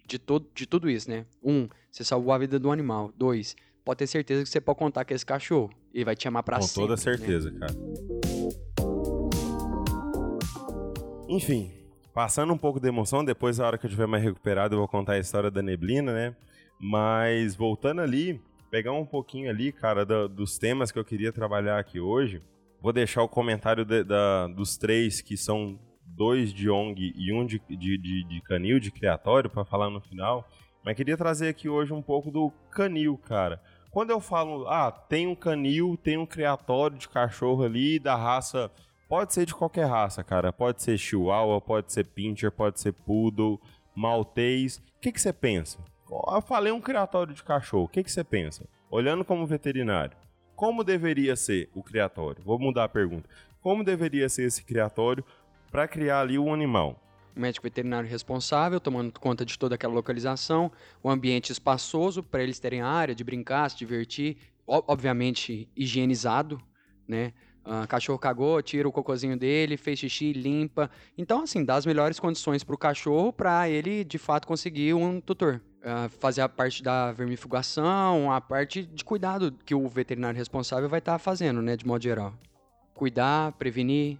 [0.04, 1.24] De, todo, de tudo isso, né?
[1.40, 3.12] Um, você salvou a vida do animal.
[3.16, 5.70] Dois, pode ter certeza que você pode contar com esse cachorro.
[5.94, 6.74] E vai te amar pra com sempre.
[6.74, 7.02] Com toda né?
[7.02, 7.60] certeza, né?
[7.60, 7.74] cara.
[11.28, 11.83] Enfim,
[12.14, 14.86] Passando um pouco de emoção, depois, na hora que eu estiver mais recuperado, eu vou
[14.86, 16.36] contar a história da neblina, né?
[16.78, 21.76] Mas voltando ali, pegar um pouquinho ali, cara, do, dos temas que eu queria trabalhar
[21.76, 22.40] aqui hoje.
[22.80, 27.44] Vou deixar o comentário de, da, dos três, que são dois de ONG e um
[27.44, 30.48] de, de, de, de canil, de criatório, para falar no final.
[30.84, 33.60] Mas queria trazer aqui hoje um pouco do canil, cara.
[33.90, 38.70] Quando eu falo, ah, tem um canil, tem um criatório de cachorro ali da raça
[39.08, 40.52] Pode ser de qualquer raça, cara.
[40.52, 43.60] Pode ser Chihuahua, pode ser Pinscher, pode ser Poodle,
[43.94, 44.78] Maltês.
[44.96, 45.78] O que, você pensa?
[46.10, 47.84] Eu falei um criatório de cachorro.
[47.84, 48.66] O que, você pensa?
[48.90, 50.16] Olhando como veterinário.
[50.56, 52.42] Como deveria ser o criatório?
[52.44, 53.28] Vou mudar a pergunta.
[53.60, 55.24] Como deveria ser esse criatório
[55.70, 57.00] para criar ali um animal?
[57.36, 60.70] O médico veterinário responsável, tomando conta de toda aquela localização,
[61.02, 64.36] o ambiente espaçoso para eles terem área de brincar, se divertir,
[64.66, 66.60] obviamente higienizado,
[67.08, 67.32] né?
[67.64, 70.90] Uh, cachorro cagou, tira o cocôzinho dele, fez xixi, limpa.
[71.16, 75.20] Então, assim, dá as melhores condições para o cachorro para ele, de fato, conseguir um
[75.20, 75.62] tutor.
[75.80, 80.98] Uh, fazer a parte da vermifugação, a parte de cuidado que o veterinário responsável vai
[80.98, 82.34] estar tá fazendo, né, de modo geral.
[82.94, 84.18] Cuidar, prevenir.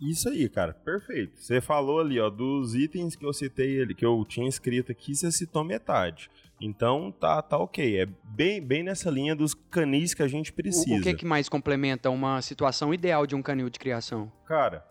[0.00, 1.38] Isso aí, cara, perfeito.
[1.40, 5.14] Você falou ali, ó, dos itens que eu citei ali, que eu tinha escrito aqui,
[5.14, 6.30] você citou metade.
[6.60, 8.00] Então tá, tá ok.
[8.00, 10.96] É bem, bem nessa linha dos canis que a gente precisa.
[10.96, 14.30] O, o que, que mais complementa uma situação ideal de um canil de criação?
[14.46, 14.84] Cara,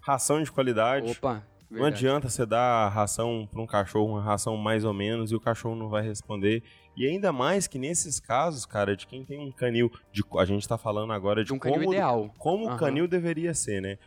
[0.00, 1.10] ração de qualidade.
[1.10, 1.46] Opa.
[1.70, 1.70] Verdade.
[1.70, 5.40] Não adianta você dar ração para um cachorro, uma ração mais ou menos, e o
[5.40, 6.64] cachorro não vai responder.
[6.96, 10.66] E ainda mais que nesses casos, cara, de quem tem um canil, de, a gente
[10.66, 12.34] tá falando agora de, de um como, canil ideal.
[12.38, 12.74] como uhum.
[12.74, 13.98] o canil deveria ser, né?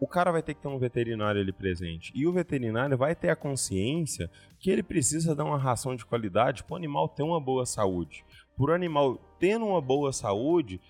[0.00, 2.12] O cara vai ter que ter um veterinário ali presente.
[2.14, 6.64] E o veterinário vai ter a consciência que ele precisa dar uma ração de qualidade
[6.64, 8.24] para o animal ter uma boa saúde.
[8.56, 10.80] Por animal tendo uma boa saúde,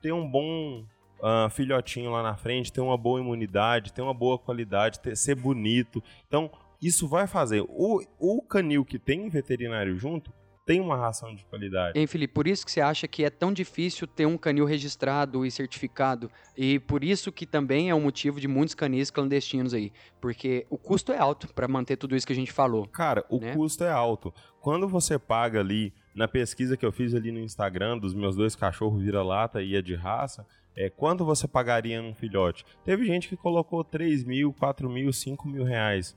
[0.00, 0.84] ter um bom
[1.20, 5.34] uh, filhotinho lá na frente, ter uma boa imunidade, ter uma boa qualidade, ter, ser
[5.34, 6.02] bonito.
[6.26, 7.62] Então, isso vai fazer.
[7.68, 10.32] O, o canil que tem veterinário junto
[10.66, 11.96] tem uma ração de qualidade.
[11.96, 15.46] Hein, Felipe, por isso que você acha que é tão difícil ter um canil registrado
[15.46, 16.28] e certificado.
[16.56, 19.92] E por isso que também é um motivo de muitos canis clandestinos aí.
[20.20, 22.84] Porque o custo é alto para manter tudo isso que a gente falou.
[22.88, 23.54] Cara, o né?
[23.54, 24.34] custo é alto.
[24.60, 28.56] Quando você paga ali, na pesquisa que eu fiz ali no Instagram, dos meus dois
[28.56, 30.44] cachorros vira-lata e a de raça,
[30.76, 32.66] é, quanto você pagaria num filhote?
[32.84, 36.16] Teve gente que colocou 3 mil, 4 mil, 5 mil reais.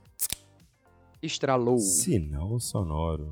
[1.22, 1.78] Estralou.
[1.78, 3.30] Sinal sonoro.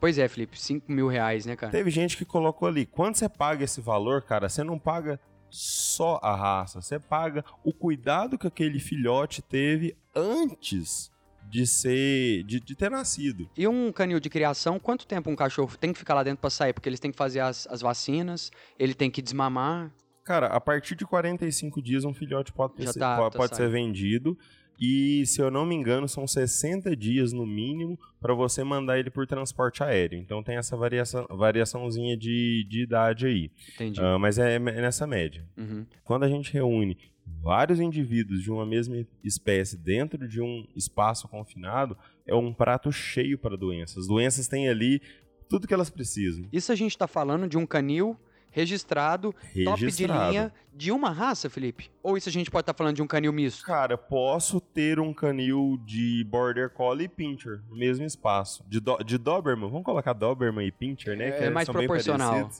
[0.00, 1.70] Pois é, Felipe, 5 mil reais, né, cara?
[1.70, 6.18] Teve gente que colocou ali, quando você paga esse valor, cara, você não paga só
[6.22, 11.10] a raça, você paga o cuidado que aquele filhote teve antes
[11.50, 13.50] de ser, de, de, ter nascido.
[13.56, 16.50] E um canil de criação, quanto tempo um cachorro tem que ficar lá dentro para
[16.50, 16.72] sair?
[16.72, 19.92] Porque eles têm que fazer as, as vacinas, ele tem que desmamar.
[20.24, 23.68] Cara, a partir de 45 dias um filhote pode, ter, tá, pode, tá pode ser
[23.68, 24.38] vendido.
[24.80, 29.10] E, se eu não me engano, são 60 dias no mínimo para você mandar ele
[29.10, 30.18] por transporte aéreo.
[30.18, 33.50] Então tem essa variação, variaçãozinha de, de idade aí.
[33.74, 34.00] Entendi.
[34.00, 35.46] Uh, mas é, é, nessa média.
[35.56, 35.84] Uhum.
[36.02, 36.96] Quando a gente reúne
[37.42, 43.38] vários indivíduos de uma mesma espécie dentro de um espaço confinado, é um prato cheio
[43.38, 43.98] para doenças.
[43.98, 45.02] As doenças têm ali
[45.46, 46.46] tudo que elas precisam.
[46.50, 48.16] Isso a gente está falando de um canil
[48.50, 49.32] registrado,
[49.64, 50.30] top de Registrado.
[50.30, 51.90] linha de uma raça, Felipe?
[52.02, 53.64] Ou isso a gente pode estar falando de um canil misto?
[53.64, 58.64] Cara, posso ter um canil de Border Collie e Pinscher no mesmo espaço.
[58.68, 61.28] De, do, de Doberman, vamos colocar Doberman e Pinscher, né?
[61.28, 62.50] É que mais são bem proporcional.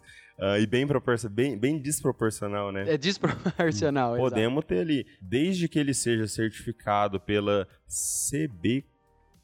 [0.40, 0.86] Ah, e bem,
[1.30, 2.94] bem, bem desproporcional, né?
[2.94, 4.30] É desproporcional, exato.
[4.30, 8.86] Podemos ter ali, desde que ele seja certificado pela CB,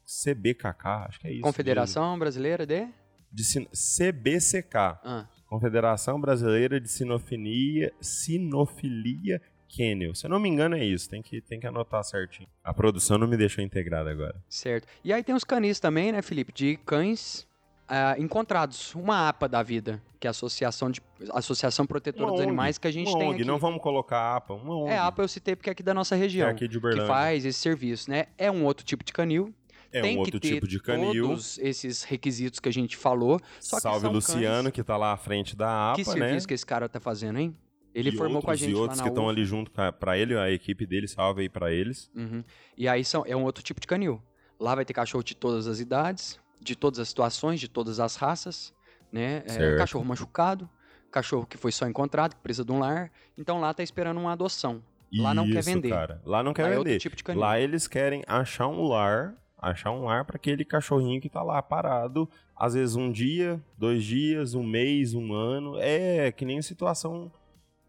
[0.03, 1.41] CBKK, acho que é isso.
[1.41, 2.87] Confederação Brasileira de...
[3.31, 10.15] De, CBCK, Ah, Confederação Brasileira de Sinofilia, Sinofilia Kennel.
[10.15, 12.47] Se eu não me engano é isso, tem que, tem que anotar certinho.
[12.63, 14.35] A produção não me deixou integrada agora.
[14.49, 14.87] certo.
[15.03, 16.51] E aí tem os canis também, né, Felipe?
[16.53, 17.47] De cães
[17.87, 18.93] ah, encontrados.
[18.95, 22.77] Uma APA da vida, que é a Associação, de, Associação Protetora Uma dos ONG, Animais,
[22.77, 23.45] que a gente uma tem ONG, aqui.
[23.45, 24.91] não vamos colocar APA, uma ONG.
[24.91, 26.49] É, APA eu citei porque é aqui da nossa que é região.
[26.49, 27.07] aqui de que Uberlândia.
[27.07, 28.25] faz esse serviço, né?
[28.37, 29.53] É um outro tipo de canil.
[29.97, 31.27] É tem um que outro ter tipo de canil.
[31.27, 33.39] todos esses requisitos que a gente falou.
[33.39, 36.27] Que Salve são Luciano, que tá lá à frente da APA, Que né?
[36.27, 37.55] serviço que esse cara tá fazendo, hein?
[37.93, 39.91] Ele e formou outros, com a gente E outros que estão ali junto com a-
[39.91, 42.11] pra ele, a equipe dele, salve aí pra eles.
[42.15, 42.43] Uhum.
[42.77, 44.21] E aí são, é um outro tipo de canil.
[44.59, 48.15] Lá vai ter cachorro de todas as idades, de todas as situações, de todas as
[48.15, 48.73] raças,
[49.11, 49.43] né?
[49.47, 50.69] É, cachorro machucado,
[51.11, 53.11] cachorro que foi só encontrado, que precisa de um lar.
[53.37, 54.83] Então lá tá esperando uma adoção.
[55.11, 55.89] Lá não quer Isso, vender.
[55.89, 56.21] Cara.
[56.25, 56.99] Lá não quer Lá é vender.
[56.99, 57.39] tipo de canil.
[57.41, 61.61] Lá eles querem achar um lar, achar um lar pra aquele cachorrinho que tá lá
[61.61, 65.77] parado, às vezes um dia, dois dias, um mês, um ano.
[65.77, 67.31] É que nem situação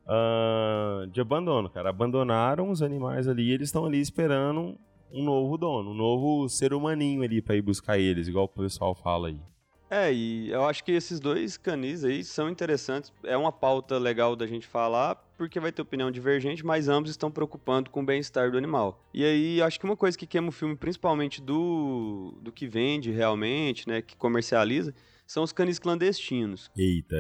[0.07, 1.91] ah, de abandono, cara.
[1.91, 4.79] Abandonaram os animais ali eles estão ali esperando
[5.13, 8.95] um novo dono, um novo ser humaninho ali pra ir buscar eles, igual o pessoal
[8.95, 9.41] fala aí.
[9.91, 13.13] É, e eu acho que esses dois canis aí são interessantes.
[13.25, 17.31] É uma pauta legal da gente falar, porque vai ter opinião divergente, mas ambos estão
[17.31, 19.03] preocupando com o bem-estar do animal.
[19.15, 23.11] E aí, acho que uma coisa que queima o filme, principalmente do, do que vende
[23.11, 24.95] realmente, né, que comercializa,
[25.27, 26.71] são os canis clandestinos.
[26.77, 27.17] Eita,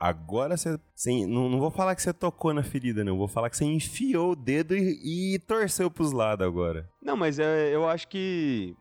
[0.00, 0.78] agora você.
[0.94, 3.16] você- não, não vou falar que você tocou na ferida, não.
[3.16, 6.88] Vou falar que você enfiou o dedo e, e torceu pros lados agora.
[7.00, 8.74] Não, mas é, eu acho que.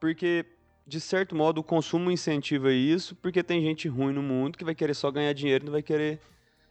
[0.00, 0.44] Porque,
[0.88, 4.74] de certo modo, o consumo incentiva isso, porque tem gente ruim no mundo que vai
[4.74, 6.18] querer só ganhar dinheiro e não vai querer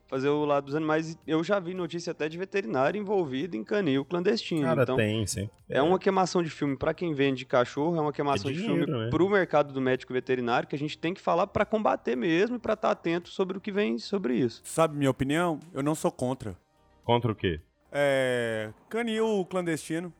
[0.07, 1.17] fazer o lado dos animais.
[1.27, 4.63] Eu já vi notícia até de veterinário envolvido em canil clandestino.
[4.63, 5.51] Cara, então, tem, sempre.
[5.69, 8.85] é uma queimação de filme pra quem vende cachorro, é uma queimação É de dinheiro,
[8.85, 9.09] filme né?
[9.11, 12.59] pro mercado do médico veterinário que a gente tem que falar pra combater mesmo e
[12.59, 14.61] pra estar atento sobre o que vem sobre isso.
[14.63, 15.59] Sabe minha opinião?
[15.73, 16.57] Eu não sou contra.
[17.03, 17.59] Contra o quê?
[17.91, 18.71] É.
[18.89, 20.11] Canil clandestino.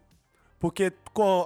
[0.60, 0.91] Porque,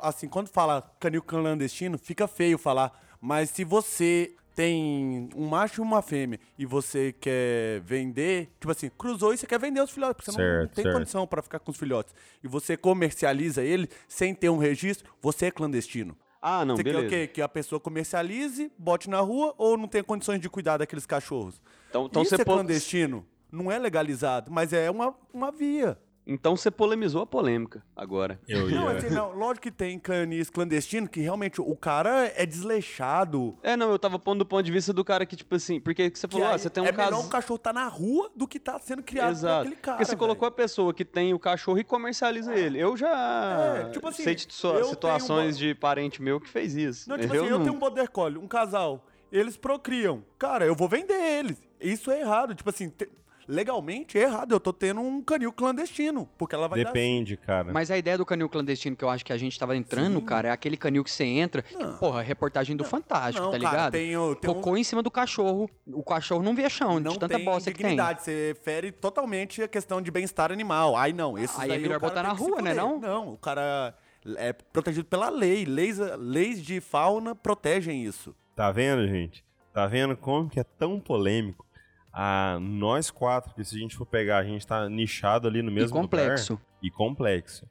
[0.01, 2.91] assim, quando fala canil clandestino, fica feio falar.
[3.19, 8.89] Mas se você tem um macho e uma fêmea e você quer vender, tipo assim,
[8.97, 10.97] cruzou e você quer vender os filhotes, porque você não- não, Certo, tem certo.
[10.97, 12.13] condição pra ficar com os filhotes.
[12.43, 16.17] E você comercializa ele sem ter um registro, você é clandestino.
[16.41, 17.07] Ah, não, você beleza.
[17.07, 17.27] quer o quê?
[17.27, 21.61] Que a pessoa comercialize, bote na rua ou não tem condições de cuidar daqueles cachorros?
[21.89, 23.25] Então, então, Isso você é po- clandestino.
[23.51, 25.97] Não é legalizado, mas é uma, uma via.
[26.31, 28.39] Então você polemizou a polêmica agora.
[28.47, 28.97] Eu Não, ia.
[28.97, 33.57] assim, não, lógico que tem canis clandestino que realmente o cara é desleixado.
[33.61, 36.09] É, não, eu tava pondo do ponto de vista do cara que, tipo assim, porque
[36.09, 37.11] que você Que falou, ah, aí você tem um é caso.
[37.11, 39.61] melhor o cachorro tá na rua do que tá sendo criado por Exato.
[39.61, 39.97] aquele cara.
[39.97, 40.19] Porque você velho.
[40.19, 42.79] colocou a pessoa que tem o cachorro e comercializa ele.
[42.79, 44.35] Eu já É, tipo assim, sei
[44.79, 47.09] eu situações uma- de parente meu que fez isso.
[47.09, 50.23] Não, tipo assim, eu tenho um border collie, um casal, eles procriam.
[50.37, 51.57] Cara, eu vou vender eles.
[51.79, 52.53] Isso é errado.
[52.53, 53.09] Tipo assim, te-
[53.51, 54.53] legalmente é errado.
[54.53, 57.71] Eu tô tendo um canil clandestino, porque ela vai dar Depende, cara.
[57.73, 60.47] Mas a ideia do canil clandestino que eu acho que a gente tava entrando, cara,
[60.47, 61.61] é aquele canil que você entra.
[61.61, 61.97] que, Não.
[61.97, 63.91] porra, reportagem do Fantástico, Não, tá cara, ligado?
[63.91, 65.69] tem o- tem um- Cocô em cima do cachorro.
[65.87, 67.87] O cachorro não vê chão, não de tanta tem bosta que tem.
[67.91, 70.95] dignidade, você fere totalmente a questão de bem-estar animal.
[70.95, 72.99] Aí não, esses Aí é o melhor cara botar tem na rua, né, não?
[72.99, 73.93] Não, o cara
[74.37, 75.65] é protegido pela lei.
[75.65, 78.35] Leis, leis de fauna protegem isso.
[78.55, 79.43] Tá vendo, gente?
[79.73, 81.65] Tá vendo como que é tão polêmico?
[82.13, 85.71] Ah, nós quatro, que se a gente for pegar, a gente tá nichado ali no
[85.71, 86.53] E mesmo complexo.
[86.53, 86.65] lugar.
[86.83, 87.69] E complexo.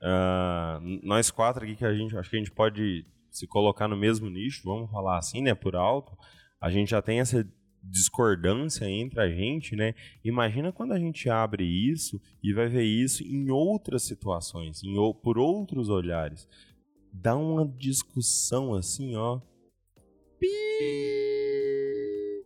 [0.00, 3.96] Ah, nós quatro aqui que a gente, acho que a gente pode se colocar no
[3.96, 6.16] mesmo nicho, vamos falar assim, né, por alto.
[6.60, 7.46] A gente já tem essa
[7.82, 9.94] discordância entre a gente, né?
[10.24, 15.36] Imagina quando a gente abre isso e vai ver isso em outras situações, em, por
[15.38, 16.48] outros olhares.
[17.12, 19.40] Dá uma discussão assim, ó.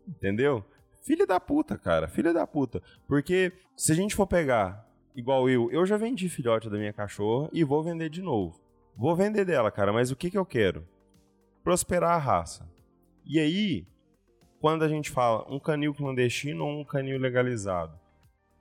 [0.09, 0.65] Entendeu?
[1.07, 2.09] Filha da puta, cara.
[2.09, 2.83] Filha da puta.
[3.07, 7.49] Porque se a gente for pegar, igual eu, eu já vendi filhote da minha cachorra
[7.53, 8.61] e vou vender de novo.
[8.97, 10.85] Vou vender dela, cara, mas o que, que eu quero?
[11.63, 12.69] Prosperar a raça.
[13.25, 13.87] E aí,
[14.61, 17.97] quando a gente fala um canil clandestino ou um canil legalizado,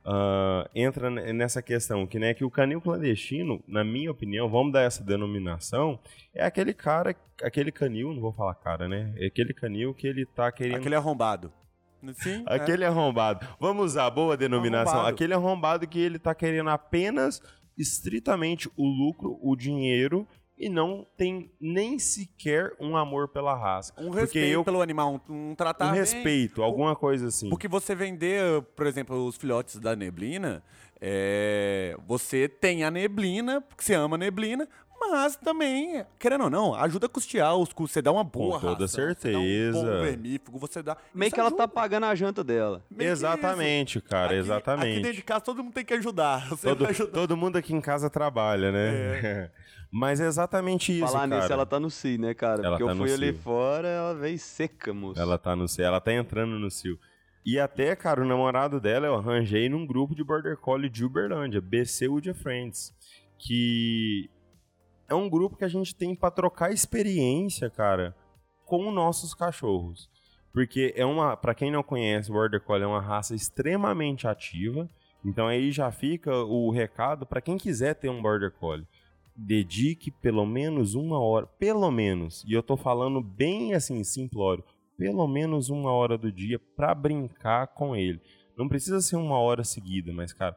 [0.04, 4.82] ah, entra nessa questão que, né, que o canil clandestino, na minha opinião, vamos dar
[4.82, 6.00] essa denominação,
[6.32, 9.16] é aquele cara, aquele canil, não vou falar cara, né?
[9.18, 11.52] É aquele canil que ele tá querendo Aquele arrombado.
[12.14, 12.44] Sim.
[12.46, 13.46] Aquele arrombado.
[13.60, 14.94] Vamos usar a boa denominação.
[14.94, 15.16] Arrombado.
[15.16, 17.42] Aquele arrombado que ele tá querendo apenas,
[17.78, 23.92] estritamente, o lucro, o dinheiro, e não tem nem sequer um amor pela raça.
[23.98, 26.00] Um Porque respeito eu- pelo animal, um, um tratar um bem.
[26.00, 27.50] respeito, alguma coisa assim.
[27.50, 30.64] Porque você vender, por exemplo, os filhotes da neblina,
[31.02, 34.66] é, você tem a neblina, porque você ama a neblina,
[35.00, 37.94] mas também, querendo ou não, ajuda a custear os custos.
[37.94, 39.80] Você dá uma boa toda ração, Você dá um certeza.
[39.82, 40.98] bom vermífugo, você dá...
[41.14, 41.68] Meio isso que ela tá ajuda.
[41.74, 42.84] pagando a janta dela.
[42.90, 44.08] Meio que Exatamente, isso.
[44.08, 44.92] cara, Aqui- exatamente.
[44.94, 46.48] Aqui dentro de casa todo mundo tem que ajudar.
[46.50, 47.12] Você Todo, ajudar.
[47.12, 49.52] todo mundo aqui em casa trabalha, né?
[49.92, 51.42] Mas é exatamente isso, Falar cara.
[51.42, 52.62] nisso, ela tá no CI, né, cara?
[52.66, 55.20] Ela Porque tá eu no fui ali fora, ela veio seca, moço.
[55.22, 57.00] Ela tá no cio, ela tá entrando no cio.
[57.46, 61.62] E até, cara, o namorado dela eu arranjei num grupo de Border Collie de Uberlândia,
[61.62, 62.92] BC Wood Friends,
[63.38, 64.30] que
[65.08, 68.16] é um grupo que a gente tem pra trocar experiência, cara,
[68.66, 70.10] com nossos cachorros.
[70.52, 74.90] Porque é uma, para quem não conhece, o Border Collie é uma raça extremamente ativa.
[75.24, 78.88] Então aí já fica o recado pra quem quiser ter um Border Collie.
[79.36, 84.64] Dedique pelo menos uma hora, pelo menos, e eu tô falando bem assim, simplório,
[84.98, 88.22] pelo menos uma hora do dia pra brincar com ele.
[88.58, 90.56] Não precisa ser uma hora seguida, mas cara,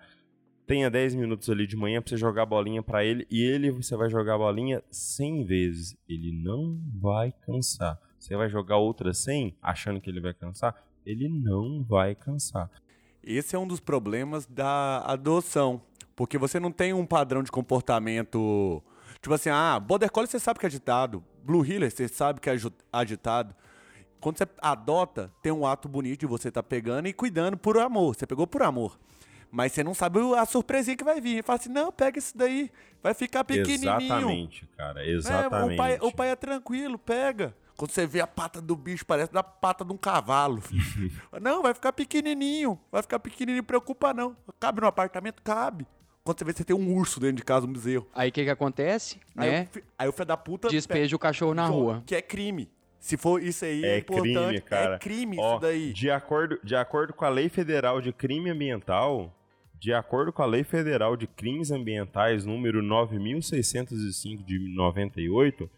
[0.69, 3.71] tenha 10 minutos ali de manhã pra você jogar a bolinha pra ele e ele
[3.71, 5.97] você vai jogar a bolinha 100 vezes.
[6.07, 7.99] Ele não vai cansar.
[8.19, 10.77] Você vai jogar outras 100 achando que ele vai cansar?
[11.07, 12.71] Ele não vai cansar.
[13.25, 15.81] Esse é um dos problemas da adoção.
[16.15, 18.83] Porque você não tem um padrão de comportamento.
[19.23, 21.25] Tipo assim, ah, Border Collie você sabe que é agitado.
[21.43, 22.57] Blue Heeler você sabe que é
[22.93, 23.55] agitado.
[24.21, 28.15] Quando você adota, tem um ato bonito de você estar pegando e cuidando por amor.
[28.15, 28.99] Você pegou por amor.
[29.51, 31.43] Mas você não sabe a surpresinha que vai vir.
[31.43, 32.71] Fala assim, não, pega isso daí.
[33.03, 34.01] Vai ficar pequenininho.
[34.01, 35.05] Exatamente, cara.
[35.05, 35.75] É, Exatamente.
[35.75, 37.55] o, pai, o pai é tranquilo, pega.
[37.77, 40.61] Quando você vê a pata do bicho, parece da pata de um cavalo.
[41.41, 42.79] não, vai ficar pequenininho.
[42.91, 44.37] Vai ficar pequenininho, preocupa não.
[44.59, 45.41] Cabe no apartamento?
[45.43, 45.87] Cabe.
[46.25, 48.07] Quando você vê, você tem um urso dentro de casa, um bezerro.
[48.15, 49.19] Aí o que que acontece?
[49.37, 49.69] Aí, Né?
[49.75, 50.69] o, aí o filho da puta...
[50.69, 52.03] Despeja o cachorro na rua.
[52.05, 52.69] Que é crime.
[52.99, 54.35] Se for isso aí, é, É importante.
[54.35, 54.95] crime, cara.
[54.97, 55.93] É crime Ó, isso daí.
[55.93, 59.33] De acordo, de acordo com a Lei Federal de Crime Ambiental,
[59.79, 65.71] de acordo com a Lei Federal de Crimes Ambientais número 9605 de 98,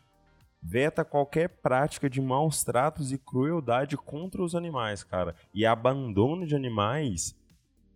[0.63, 5.35] veta qualquer prática de maus tratos e crueldade contra os animais, cara.
[5.53, 7.35] E abandono de animais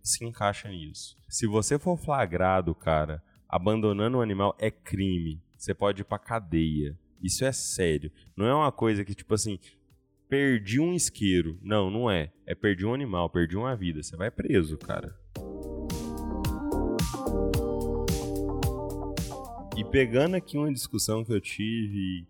[0.03, 1.17] se encaixa nisso.
[1.29, 5.43] Se você for flagrado, cara, abandonando um animal é crime.
[5.57, 6.99] Você pode ir pra cadeia.
[7.23, 8.13] Isso é sério.
[8.37, 9.59] Não é uma coisa que, tipo assim,
[10.29, 11.59] perdi um isqueiro.
[11.63, 12.31] Não, não é.
[12.47, 14.03] É perdi um animal, perdi uma vida.
[14.03, 15.24] Você vai preso, cara.
[19.77, 22.25] E pegando aqui uma discussão que eu tive,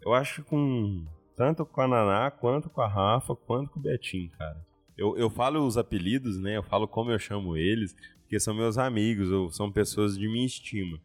[0.00, 1.06] eu acho com
[1.36, 4.64] tanto com a Naná, quanto com a Rafa, quanto com o Betinho, cara.
[4.96, 6.56] Eu, eu falo os apelidos, né?
[6.56, 10.46] Eu falo como eu chamo eles, porque são meus amigos, ou são pessoas de minha
[10.46, 10.98] estima.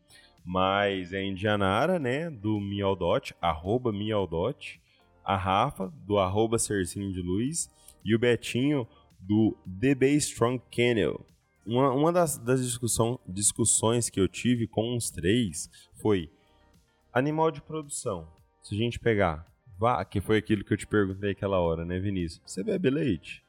[0.46, 2.30] Mas é a Indianara, né?
[2.30, 4.80] Do Mialdot, arroba Mialdot.
[5.24, 7.70] A Rafa, do arroba Cercinho de Luz.
[8.06, 8.88] E o Betinho,
[9.20, 11.26] do DB Strong Kennel.
[11.68, 16.32] Uma, uma das, das discussão, discussões que eu tive com os três foi
[17.12, 18.26] animal de produção.
[18.64, 19.46] Se a gente pegar,
[20.10, 22.42] que foi aquilo que eu te perguntei aquela hora, né, Vinícius?
[22.46, 23.44] Você bebe leite?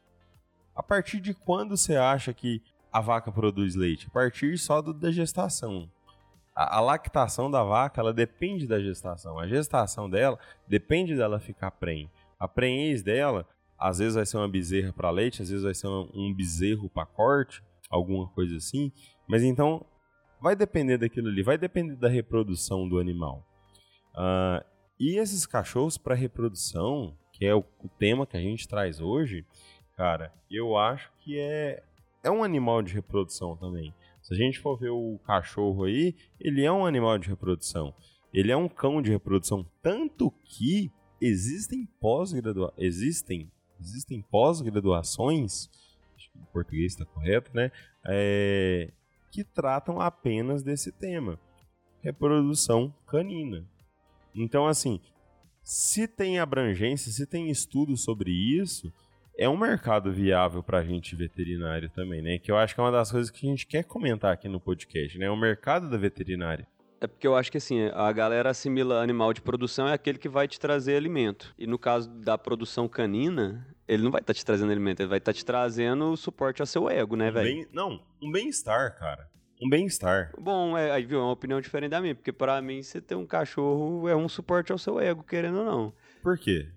[0.74, 2.61] A partir de quando você acha que
[2.92, 4.09] a vaca produz leite?
[4.09, 5.88] A partir só do, da gestação.
[6.57, 9.38] A, a lactação da vaca, ela depende da gestação.
[9.38, 12.11] A gestação dela depende dela ficar prenhe.
[12.37, 13.46] A prenhez dela,
[13.78, 16.90] às vezes vai ser uma bezerra para leite, às vezes vai ser um, um bezerro
[16.90, 18.92] para corte, alguma coisa assim.
[19.27, 19.85] Mas então,
[20.40, 23.46] vai depender daquilo ali, vai depender da reprodução do animal.
[24.14, 24.64] Ah,
[24.98, 29.44] e esses cachorros para reprodução, que é o, o tema que a gente traz hoje,
[29.96, 31.83] cara, eu acho que é,
[32.22, 33.94] é um animal de reprodução também.
[34.22, 37.94] Se a gente for ver o cachorro aí, ele é um animal de reprodução.
[38.33, 39.64] Ele é um cão de reprodução.
[39.81, 45.70] Tanto que existem pós-gradua existem, existem pós-graduações,
[46.37, 47.70] em português está correto, né?
[48.07, 48.90] É,
[49.31, 51.38] que tratam apenas desse tema.
[52.00, 53.64] Reprodução canina.
[54.35, 55.00] Então, assim,
[55.62, 58.92] se tem abrangência, se tem estudo sobre isso,
[59.37, 62.38] é um mercado viável para a gente veterinário também, né?
[62.38, 64.60] Que eu acho que é uma das coisas que a gente quer comentar aqui no
[64.60, 65.31] podcast, né?
[65.31, 66.66] O mercado da veterinária.
[67.00, 70.29] É porque eu acho que assim, a galera assimila animal de produção é aquele que
[70.29, 71.54] vai te trazer alimento.
[71.56, 75.18] E no caso da produção canina, ele não vai estar te trazendo alimento, ele vai
[75.18, 77.68] estar te trazendo suporte ao seu ego, né, Um velho?
[77.72, 79.28] não, um bem-estar, cara.
[79.60, 80.32] Um bem-estar.
[80.38, 83.16] Bom, é, aí viu, é uma opinião diferente da minha, porque pra mim você ter
[83.16, 85.92] um cachorro é um suporte ao seu ego, querendo ou não.
[86.22, 86.68] Por quê?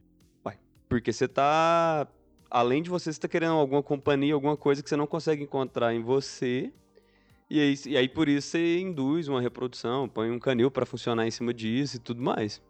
[0.89, 2.05] Porque você tá
[2.49, 6.01] além de você estar querendo alguma companhia, alguma coisa que você não consegue encontrar em
[6.01, 6.73] você.
[7.49, 11.25] E aí, e aí por isso você induz uma reprodução, põe um canil para funcionar
[11.25, 12.61] em cima disso e tudo mais.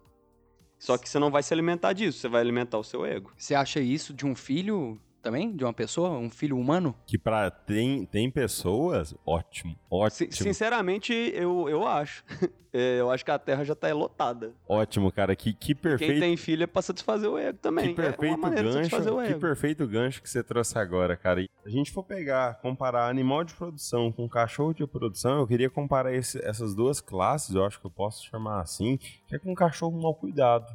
[0.82, 3.32] Só que você não vai se alimentar disso, você vai alimentar o seu ego.
[3.38, 5.56] Você acha isso de um filho também?
[5.56, 6.10] De uma pessoa?
[6.12, 6.96] Um filho humano?
[7.06, 7.50] Que pra.
[7.52, 10.32] Tem, tem pessoas, ótimo, ótimo.
[10.32, 12.24] Si- Sinceramente, eu, eu acho.
[12.74, 14.54] É, eu acho que a Terra já tá lotada.
[14.66, 15.36] Ótimo, cara.
[15.36, 16.10] Que, que perfeito.
[16.14, 17.90] Quem tem filho é pra satisfazer o ego também.
[17.90, 20.80] Que perfeito é uma maneira de satisfazer o gancho, que perfeito gancho que você trouxe
[20.80, 21.42] agora, cara.
[21.42, 25.70] E a gente for pegar, comparar animal de produção com cachorro de produção, eu queria
[25.70, 29.54] comparar esse- essas duas classes, eu acho que eu posso chamar assim, que é com
[29.54, 30.74] cachorro mal cuidado.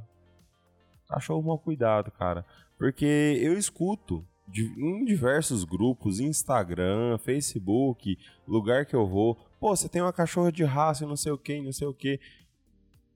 [1.08, 2.44] Cachorro mal cuidado, cara.
[2.78, 4.22] Porque eu escuto
[4.54, 10.64] em diversos grupos, Instagram, Facebook, lugar que eu vou, pô, você tem uma cachorra de
[10.64, 12.20] raça e não sei o que, não sei o que.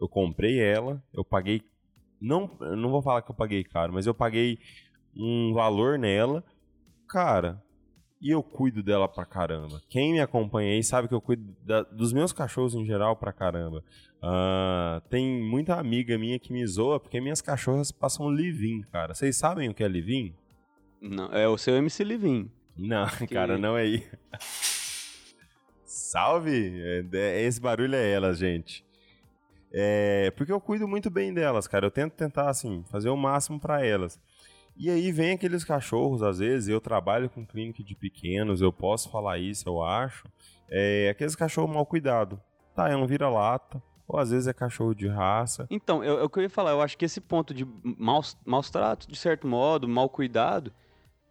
[0.00, 1.62] Eu comprei ela, eu paguei
[2.20, 4.58] não, não vou falar que eu paguei caro, mas eu paguei
[5.16, 6.44] um valor nela,
[7.08, 7.62] cara,
[8.20, 9.80] e eu cuido dela pra caramba.
[9.88, 13.32] Quem me acompanha aí sabe que eu cuido da- dos meus cachorros em geral pra
[13.32, 13.82] caramba.
[14.22, 19.14] Ah, tem muita amiga minha que me zoa porque minhas cachorras passam livinho, cara.
[19.14, 20.34] Vocês sabem o que é livinho?
[21.00, 22.50] Não, é o seu MC Livinho.
[22.76, 24.08] Não, cara, não é aí.
[25.84, 26.80] Salve!
[26.82, 28.84] É, é- esse barulho é elas, gente.
[29.72, 31.86] É, porque eu cuido muito bem delas, cara.
[31.86, 34.20] Eu tento tentar, assim, fazer o máximo pra elas.
[34.76, 39.10] E aí vem aqueles cachorros, às vezes, eu trabalho com clínica de pequenos, eu posso
[39.10, 40.26] falar isso, eu acho.
[40.70, 42.40] É, aqueles cachorros mal cuidado.
[42.74, 45.66] Tá, é um vira-lata, ou às vezes é cachorro de raça.
[45.70, 46.70] Então, eu- é o que eu ia falar.
[46.70, 47.66] Eu acho que esse ponto de
[47.98, 50.72] maus, maus tratos, de certo modo, mal cuidado,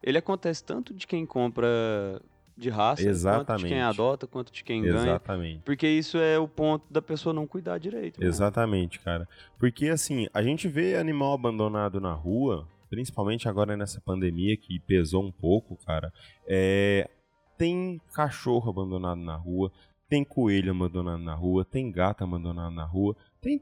[0.02, 2.22] ele acontece tanto de quem compra
[2.58, 3.68] de raça, quanto de Exatamente.
[3.68, 4.95] quem adota, quanto de quem ganha.
[4.95, 5.62] Exatamente.
[5.64, 8.20] Porque isso é o ponto da pessoa não cuidar direito.
[8.20, 8.28] né?
[8.28, 9.28] Exatamente, cara.
[9.58, 15.24] Porque assim, a gente vê animal abandonado na rua, principalmente agora nessa pandemia que pesou
[15.24, 16.12] um pouco, cara.
[16.45, 17.10] É,
[17.58, 19.72] tem cachorro abandonado na rua,
[20.10, 23.62] tem coelho abandonado na rua, tem gato abandonado na rua, tem.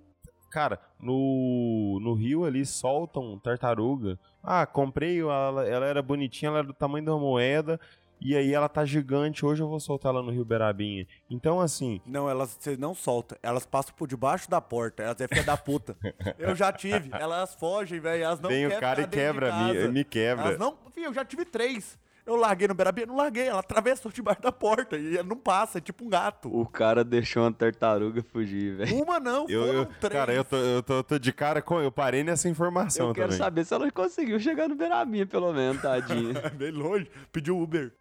[0.49, 4.17] Cara, no, no rio ali soltam tartaruga.
[4.43, 7.79] Ah, comprei, ela, ela era bonitinha, ela era do tamanho de uma moeda.
[8.19, 11.05] E aí ela tá gigante, hoje eu vou soltar ela no Rio Berabinha.
[11.29, 13.37] Então, assim, Não, elas você não solta.
[13.43, 15.03] Elas passam por debaixo da porta.
[15.03, 15.95] Elas é filha da puta.
[16.39, 17.09] Eu já tive.
[17.13, 18.23] Elas fogem, velho.
[18.23, 20.45] Elas não vem o cara e quebra, me, me quebra.
[20.45, 20.77] Elas não.
[20.93, 21.97] Fih, eu já tive três.
[22.27, 23.47] Eu larguei no Berabinha, não larguei.
[23.47, 26.53] Ela atravessou debaixo da porta e não passa, é tipo um gato.
[26.53, 29.01] O cara deixou uma tartaruga fugir, velho.
[29.01, 30.13] Uma não, Eu, foram eu- três.
[30.13, 31.79] cara, eu, tô, eu tô, tô de cara com.
[31.79, 33.37] Eu parei nessa informação Eu quero também.
[33.37, 36.33] saber se ela conseguiu chegar no Beirabinha, pelo menos, tadinha.
[36.53, 37.09] Bem longe.
[37.31, 37.93] Pediu Uber.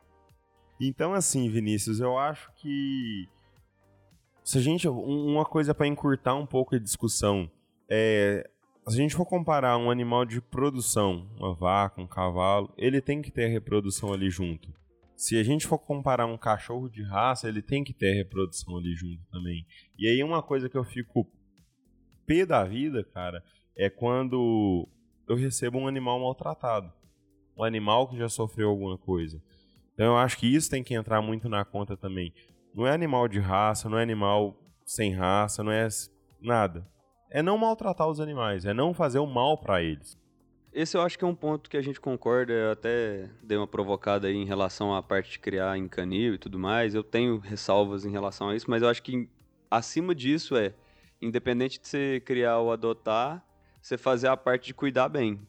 [0.80, 3.28] Então, assim, Vinícius, eu acho que.
[4.42, 4.88] Se a gente.
[4.88, 7.48] um- Uma coisa pra encurtar um pouco a discussão
[7.88, 8.48] é.
[8.88, 13.20] Se a gente for comparar um animal de produção, uma vaca, um cavalo, ele tem
[13.20, 14.72] que ter a reprodução ali junto.
[15.16, 18.76] Se a gente for comparar um cachorro de raça, ele tem que ter a reprodução
[18.76, 19.66] ali junto também.
[19.98, 21.26] E aí uma coisa que eu fico
[22.24, 23.42] pé da vida, cara,
[23.76, 24.88] é quando
[25.28, 26.92] eu recebo um animal maltratado.
[27.56, 29.42] Um animal que já sofreu alguma coisa.
[29.94, 32.32] Então eu acho que isso tem que entrar muito na conta também.
[32.72, 35.88] Não é animal de raça, não é animal sem raça, não é
[36.40, 36.86] nada.
[37.30, 40.18] É não maltratar os animais, é não fazer o mal pra eles.
[40.72, 42.52] Esse eu acho que é um ponto que a gente concorda.
[42.52, 46.38] Eu até dei uma provocada aí em relação à parte de criar em canil e
[46.38, 46.94] tudo mais.
[46.94, 49.26] Eu tenho ressalvas em relação a isso, mas eu acho que
[49.70, 50.74] acima disso é,
[51.20, 53.42] independente de você criar ou adotar,
[53.80, 55.40] você fazer a parte de cuidar bem.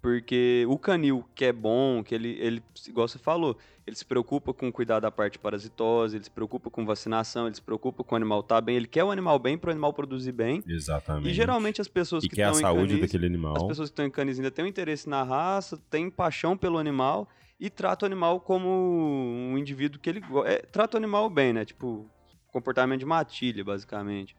[0.00, 4.54] Porque o canil, que é bom, que ele, ele, igual você falou, ele se preocupa
[4.54, 8.16] com cuidar da parte parasitose, ele se preocupa com vacinação, ele se preocupa com o
[8.16, 10.62] animal estar bem, ele quer o animal bem para o animal produzir bem.
[10.66, 11.28] Exatamente.
[11.28, 13.66] E geralmente as pessoas e que a estão em saúde canis, daquele as animal.
[13.66, 17.28] pessoas que estão em canis ainda têm um interesse na raça, têm paixão pelo animal
[17.58, 21.64] e tratam o animal como um indivíduo que ele é, trata o animal bem, né?
[21.64, 22.08] Tipo,
[22.52, 24.36] comportamento de matilha, basicamente.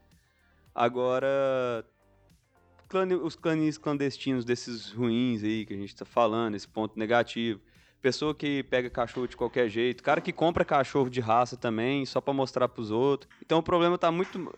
[0.74, 1.84] Agora,
[2.90, 7.62] clani- os canis clandestinos desses ruins aí que a gente tá falando, esse ponto negativo.
[8.02, 12.20] Pessoa que pega cachorro de qualquer jeito, cara que compra cachorro de raça também, só
[12.20, 13.30] pra mostrar pros outros.
[13.46, 14.52] Então o problema tá muito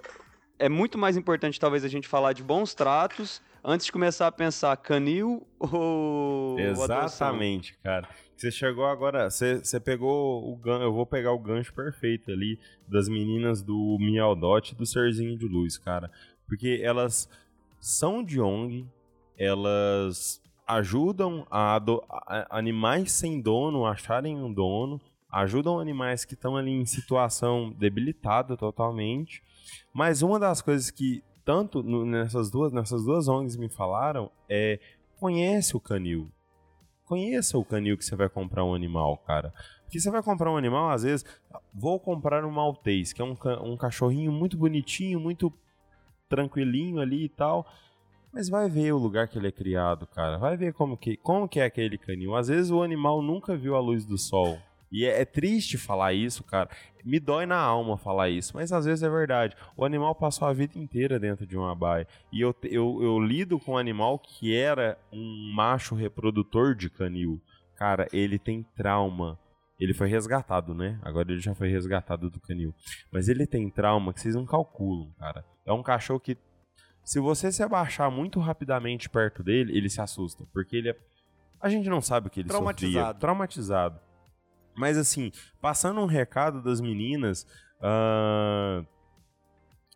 [0.58, 4.32] é muito mais importante talvez a gente falar de bons tratos antes de começar a
[4.32, 6.56] pensar canil ou.
[6.60, 8.08] Exatamente, cara.
[8.38, 12.60] Você chegou agora, você, você pegou o gancho, eu vou pegar o gancho perfeito ali
[12.88, 16.12] das meninas do Mialdot e do Serzinho de Luz, cara.
[16.48, 17.30] Porque elas
[17.82, 18.88] são de ONG,
[19.38, 25.02] elas ajudam a, a- animais sem dono a acharem um dono,
[25.32, 29.44] ajudam animais que estão ali em situação debilitada totalmente.
[29.94, 34.80] Mas uma das coisas que tanto nessas duas nessas duas ONGs me falaram é
[35.20, 36.32] conhece o canil.
[37.06, 39.54] conheça o canil que você vai comprar um animal, cara.
[39.84, 41.26] Porque você vai comprar um animal, às vezes,
[41.74, 45.52] vou comprar um maltês, que é um, um cachorrinho muito bonitinho, muito
[46.32, 47.68] tranquilinho ali e tal.
[48.34, 50.38] Mas vai ver o lugar que ele é criado, cara.
[50.38, 52.34] Vai ver como que, como que é aquele canil.
[52.34, 54.58] Às vezes o animal nunca viu a luz do sol.
[54.90, 56.70] E é, é, triste falar isso, cara.
[57.04, 59.56] Me dói na alma falar isso, mas às vezes é verdade.
[59.76, 62.08] O animal passou a vida inteira dentro de uma baia.
[62.32, 67.42] E eu, eu, eu lido com um animal que era um macho reprodutor de canil.
[67.76, 69.38] Cara, ele tem trauma.
[69.82, 71.00] Ele foi resgatado, né?
[71.02, 72.72] Agora ele já foi resgatado do canil.
[73.12, 75.44] Mas ele tem trauma que vocês não calculam, cara.
[75.66, 76.38] É um cachorro que,
[77.04, 80.46] se você se abaixar muito rapidamente perto dele, ele se assusta.
[80.54, 80.98] Porque ele é.
[81.60, 83.06] A gente não sabe o que ele traumatizado.
[83.06, 83.20] sofria.
[83.20, 84.00] Traumatizado.
[84.76, 87.48] Mas assim, passando um recado das meninas
[87.80, 88.86] uh,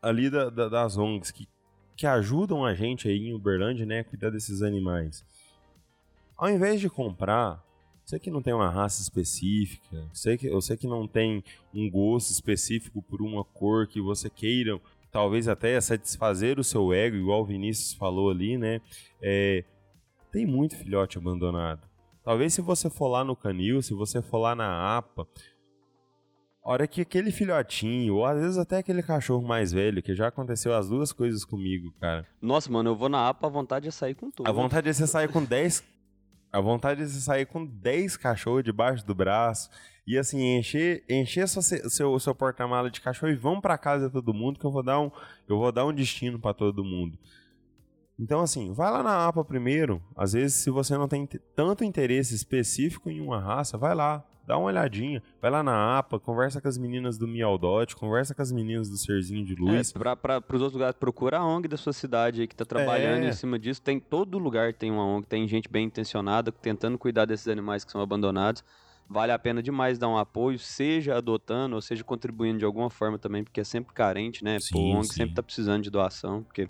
[0.01, 1.47] ali da, da, das ONGs que,
[1.95, 5.23] que ajudam a gente aí em Uberlândia, né, a cuidar desses animais.
[6.35, 7.63] Ao invés de comprar,
[8.05, 11.43] sei que não tem uma raça específica, sei que, eu sei que não tem
[11.73, 14.79] um gosto específico por uma cor que você queira,
[15.11, 18.79] talvez até satisfazer o seu ego, igual o Vinícius falou ali, né?
[19.21, 19.63] É,
[20.31, 21.81] tem muito filhote abandonado.
[22.23, 25.27] Talvez se você for lá no canil, se você for lá na APA,
[26.63, 30.27] a hora que aquele filhotinho, ou às vezes até aquele cachorro mais velho, que já
[30.27, 32.25] aconteceu as duas coisas comigo, cara.
[32.41, 34.47] Nossa, mano, eu vou na APA, a vontade é sair com tudo.
[34.47, 35.94] A vontade é você sair com 10.
[36.55, 39.69] A vontade é você sair com 10 cachorros debaixo do braço
[40.07, 44.33] e assim, encher, encher seu, seu, seu porta-mala de cachorro e vão para casa todo
[44.33, 45.11] mundo que eu vou dar um,
[45.49, 47.19] eu vou dar um destino para todo mundo.
[48.19, 50.01] Então, assim, vai lá na APA primeiro.
[50.15, 54.57] Às vezes, se você não tem tanto interesse específico em uma raça, vai lá, dá
[54.57, 55.21] uma olhadinha.
[55.41, 58.97] Vai lá na APA, conversa com as meninas do Mialdot, conversa com as meninas do
[58.97, 59.93] Serzinho de Luz.
[59.93, 63.25] É, para os outros lugares, procura a ONG da sua cidade aí que está trabalhando
[63.25, 63.29] é.
[63.29, 63.81] em cima disso.
[63.81, 67.91] Tem todo lugar tem uma ONG, tem gente bem intencionada tentando cuidar desses animais que
[67.91, 68.63] são abandonados.
[69.07, 73.19] Vale a pena demais dar um apoio, seja adotando ou seja contribuindo de alguma forma
[73.19, 74.59] também, porque é sempre carente, né?
[74.59, 75.13] Sim, Pô, a ONG sim.
[75.13, 76.67] sempre está precisando de doação, porque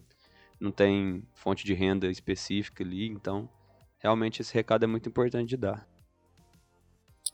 [0.59, 3.49] não tem fonte de renda específica ali, então
[3.99, 5.87] realmente esse recado é muito importante de dar.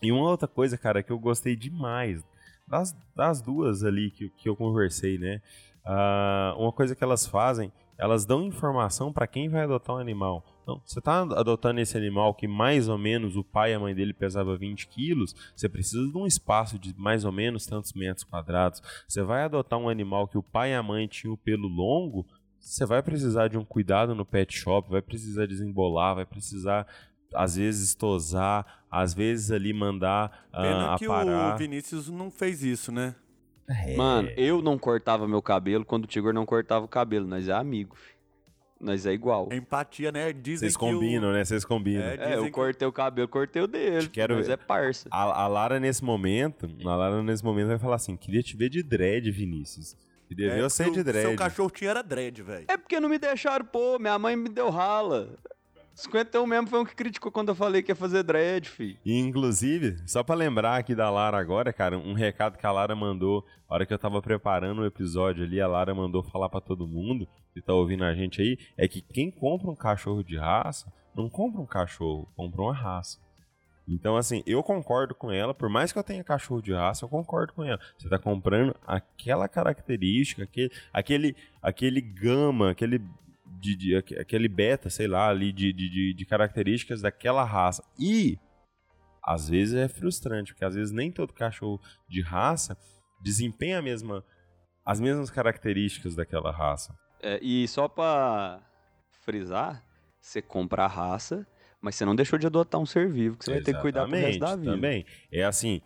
[0.01, 2.23] E uma outra coisa, cara, que eu gostei demais
[2.67, 5.41] das, das duas ali que, que eu conversei, né?
[5.85, 10.43] Uh, uma coisa que elas fazem, elas dão informação para quem vai adotar um animal.
[10.63, 13.93] Então, você está adotando esse animal que mais ou menos o pai e a mãe
[13.93, 18.23] dele pesava 20 quilos, você precisa de um espaço de mais ou menos tantos metros
[18.23, 18.81] quadrados.
[19.07, 22.25] Você vai adotar um animal que o pai e a mãe tinham o pelo longo,
[22.61, 26.87] você vai precisar de um cuidado no pet shop, vai precisar desembolar, vai precisar
[27.33, 31.55] às vezes tosar, às vezes ali mandar uh, Pena que aparar.
[31.55, 33.15] o Vinícius não fez isso, né?
[33.67, 33.95] É.
[33.95, 37.25] Mano, eu não cortava meu cabelo quando o Tigor não cortava o cabelo.
[37.25, 38.19] Nós é amigo, filho.
[38.79, 39.47] Nós é igual.
[39.51, 40.33] É empatia, né?
[40.33, 41.33] Dizem Vocês combinam, o...
[41.33, 41.45] né?
[41.45, 42.03] Vocês combinam.
[42.03, 44.09] É, é eu cortei o cabelo, cortei o dele.
[44.09, 45.07] Quero Mas é parça.
[45.11, 48.69] A, a Lara, nesse momento, a Lara, nesse momento, vai falar assim: queria te ver
[48.69, 49.95] de dread, Vinícius.
[50.31, 51.27] E devia é, ser de dread.
[51.27, 52.65] Seu cachorro tinha era dread, velho.
[52.69, 55.37] É porque não me deixaram pô, minha mãe me deu rala.
[55.93, 58.97] 51 mesmo foi um que criticou quando eu falei que ia fazer dread, fi.
[59.05, 62.95] E, inclusive, só pra lembrar aqui da Lara agora, cara, um recado que a Lara
[62.95, 66.61] mandou, na hora que eu tava preparando o episódio ali, a Lara mandou falar para
[66.61, 70.37] todo mundo que tá ouvindo a gente aí, é que quem compra um cachorro de
[70.37, 73.19] raça, não compra um cachorro, compra uma raça.
[73.91, 77.09] Então, assim, eu concordo com ela, por mais que eu tenha cachorro de raça, eu
[77.09, 77.79] concordo com ela.
[77.97, 83.01] Você está comprando aquela característica, aquele, aquele, aquele gama, aquele,
[83.59, 87.83] de, de, aquele beta, sei lá, ali, de, de, de características daquela raça.
[87.99, 88.39] E,
[89.21, 92.77] às vezes, é frustrante, porque às vezes nem todo cachorro de raça
[93.21, 94.23] desempenha a mesma,
[94.85, 96.95] as mesmas características daquela raça.
[97.21, 98.61] É, e só para
[99.25, 99.83] frisar,
[100.21, 101.45] você compra a raça
[101.81, 103.81] mas você não deixou de adotar um ser vivo que você Exatamente, vai ter que
[103.81, 104.71] cuidar pro resto da vida.
[104.71, 105.05] Também.
[105.31, 105.81] É assim,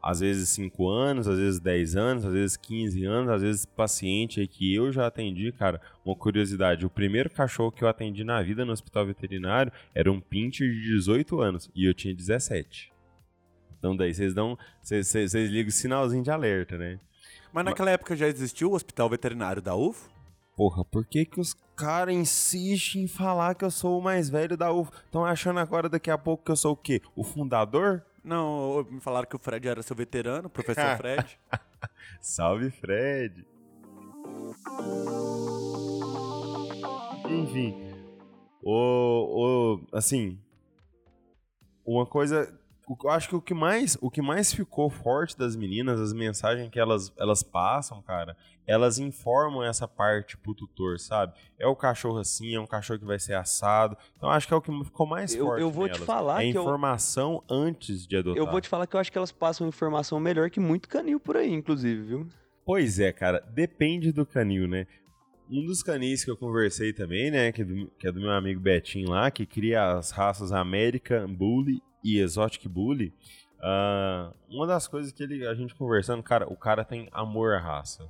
[0.00, 4.38] às vezes 5 anos, às vezes 10 anos, às vezes 15 anos, às vezes paciente
[4.38, 8.40] aí que eu já atendi, cara, uma curiosidade, o primeiro cachorro que eu atendi na
[8.40, 12.92] vida no hospital veterinário era um pincher de 18 anos e eu tinha 17.
[13.76, 17.00] Então daí vocês dão, vocês ligam o sinalzinho de alerta, né?
[17.52, 17.94] Mas naquela Mas...
[17.94, 20.08] época já existiu o hospital veterinário da UFO?
[20.56, 24.56] Porra, por que que os caras insistem em falar que eu sou o mais velho
[24.56, 24.90] da UFO?
[25.04, 27.02] Estão achando agora daqui a pouco que eu sou o quê?
[27.14, 28.02] O fundador?
[28.24, 31.38] Não, me falaram que o Fred era seu veterano, professor Fred.
[32.22, 33.46] Salve, Fred!
[37.28, 37.76] Enfim,
[38.62, 40.40] o, o, assim,
[41.84, 42.55] uma coisa
[42.88, 46.68] eu acho que o que mais, o que mais ficou forte das meninas, as mensagens
[46.70, 51.32] que elas, elas passam, cara, elas informam essa parte pro tutor, sabe?
[51.58, 53.96] É o cachorro assim, é um cachorro que vai ser assado.
[54.16, 55.60] Então acho que é o que ficou mais Eu- forte.
[55.62, 56.06] eu vou te nelas.
[56.06, 58.38] falar é que eu- informação antes de adotar.
[58.42, 61.18] Eu vou te falar que eu acho que elas passam informação melhor que muito canil
[61.18, 62.28] por aí, inclusive, viu?
[62.64, 64.86] Pois é, cara, depende do canil, né?
[65.48, 68.32] Um dos canis que eu conversei também, né, que é do, que é do meu
[68.32, 73.12] amigo Betinho lá, que cria as raças American Bully e Exotic Bully.
[73.60, 77.58] ah, uma das coisas que ele, a gente conversando, cara, o cara tem amor à
[77.58, 78.08] raça.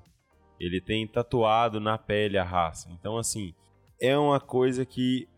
[0.61, 2.91] Ele tem tatuado na pele a raça.
[2.93, 3.55] Então, assim,
[4.01, 5.29] é uma coisa que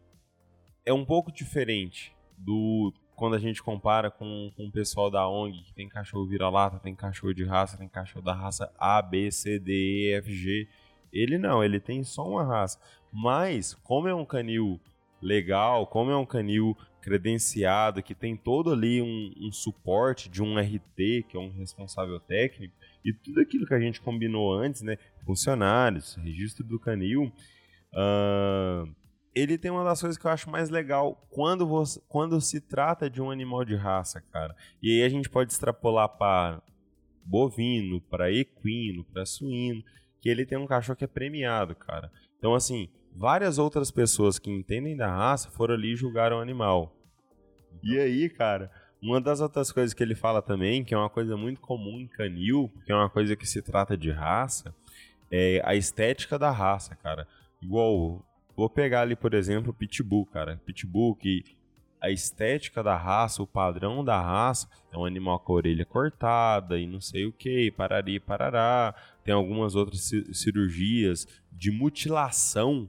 [0.85, 5.65] é um pouco diferente do quando a gente compara com, com o pessoal da ONG,
[5.65, 9.59] que tem cachorro vira-lata, tem cachorro de raça, tem cachorro da raça A, B, C,
[9.59, 10.69] D, E, F, G.
[11.13, 12.79] Ele não, ele tem só uma raça.
[13.13, 14.81] Mas, como é um canil
[15.21, 20.59] legal, como é um canil credenciado, que tem todo ali um, um suporte de um
[20.59, 22.75] RT, que é um responsável técnico,
[23.05, 24.99] e tudo aquilo que a gente combinou antes, né?
[25.25, 27.33] Funcionários, registro do canil.
[27.95, 28.85] ah,
[29.35, 33.09] ele tem uma das coisas que eu acho mais legal quando, você, quando se trata
[33.09, 34.55] de um animal de raça, cara.
[34.83, 36.61] E aí a gente pode extrapolar para
[37.25, 39.83] bovino, para equino, para suíno,
[40.21, 42.11] que ele tem um cachorro que é premiado, cara.
[42.39, 46.95] Então, assim, várias outras pessoas que entendem da raça foram ali e julgaram o animal.
[47.83, 51.37] E aí, cara, uma das outras coisas que ele fala também, que é uma coisa
[51.37, 54.75] muito comum em canil, que é uma coisa que se trata de raça,
[55.31, 57.27] é a estética da raça, cara.
[57.63, 58.25] Igual,
[58.57, 60.61] vou pegar ali, por exemplo, o Pitbull, cara.
[60.65, 61.45] Pitbull que
[62.01, 66.79] a estética da raça, o padrão da raça, é um animal com a orelha cortada
[66.79, 68.95] e não sei o que, parari, parará.
[69.25, 72.89] Tem algumas outras ci- cirurgias de mutilação.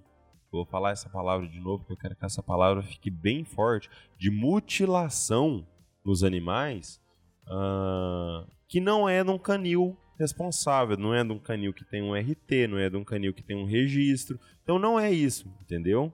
[0.52, 3.89] Vou falar essa palavra de novo, porque eu quero que essa palavra fique bem forte.
[4.18, 5.66] De mutilação
[6.04, 7.00] nos animais,
[7.47, 12.02] ah, que não é de um canil responsável, não é de um canil que tem
[12.02, 14.39] um RT, não é de um canil que tem um registro.
[14.64, 16.12] Então não é isso, entendeu?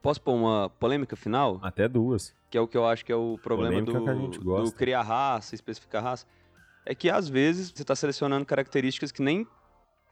[0.00, 1.60] Posso pôr uma polêmica final?
[1.62, 2.34] Até duas.
[2.50, 4.72] Que é o que eu acho que é o problema do, que a gente do
[4.72, 6.26] criar raça, especificar raça.
[6.84, 9.46] É que às vezes você está selecionando características que nem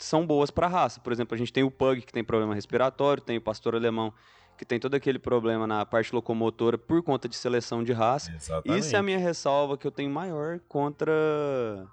[0.04, 1.00] são boas para raça.
[1.00, 4.12] Por exemplo, a gente tem o pug que tem problema respiratório, tem o pastor alemão
[4.56, 8.30] que tem todo aquele problema na parte locomotora por conta de seleção de raça.
[8.30, 8.78] Exatamente.
[8.78, 11.86] Isso é a minha ressalva que eu tenho maior contra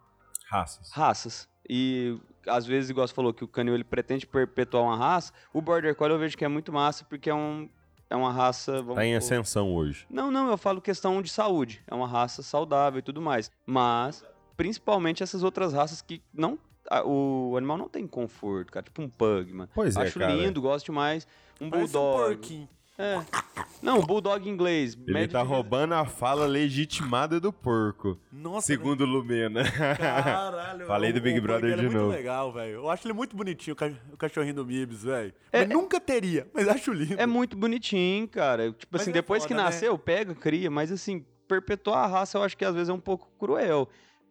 [0.49, 0.91] Raças.
[0.91, 1.49] raças.
[1.69, 5.61] E às vezes, igual você falou, que o canil ele pretende perpetuar uma raça, o
[5.61, 7.69] Border Collie eu vejo que é muito massa porque é, um,
[8.09, 8.81] é uma raça...
[8.81, 10.05] Vamos Tá em ascensão hoje.
[10.09, 11.81] Não, não, eu falo questão de saúde.
[11.87, 13.49] É uma raça saudável e tudo mais.
[13.65, 14.25] Mas,
[14.57, 16.59] principalmente essas outras raças que não...
[17.05, 18.83] o animal não tem conforto, cara.
[18.83, 19.69] Tipo um pug, mano.
[19.73, 20.33] Pois é, Acho cara.
[20.33, 21.27] lindo, gosto demais.
[21.59, 22.25] Um Parece um bulldog.
[22.35, 22.69] porquinho.
[22.97, 23.21] é.
[23.81, 24.95] Não, bulldog inglês.
[24.95, 28.19] Ele médio tá de- roubando a fala legitimada do porco.
[28.31, 29.63] Nossa, Segundo Lumena.
[29.97, 30.85] Caralho.
[30.87, 32.05] Falei do Big o Brother ele de é novo.
[32.05, 32.71] muito legal, velho.
[32.75, 35.33] Eu acho ele muito bonitinho, o ca- o cachorrinho do Mibs, velho.
[35.51, 37.19] É- Mas nunca teria, mas acho lindo.
[37.21, 38.71] É muito bonitinho, cara.
[38.71, 39.69] Tipo Mas assim, é depois que foda, né?
[39.69, 42.99] nasceu, pega, cria, mas assim, perpetuar a raça eu acho que às vezes é um
[42.99, 43.87] pouco cruel.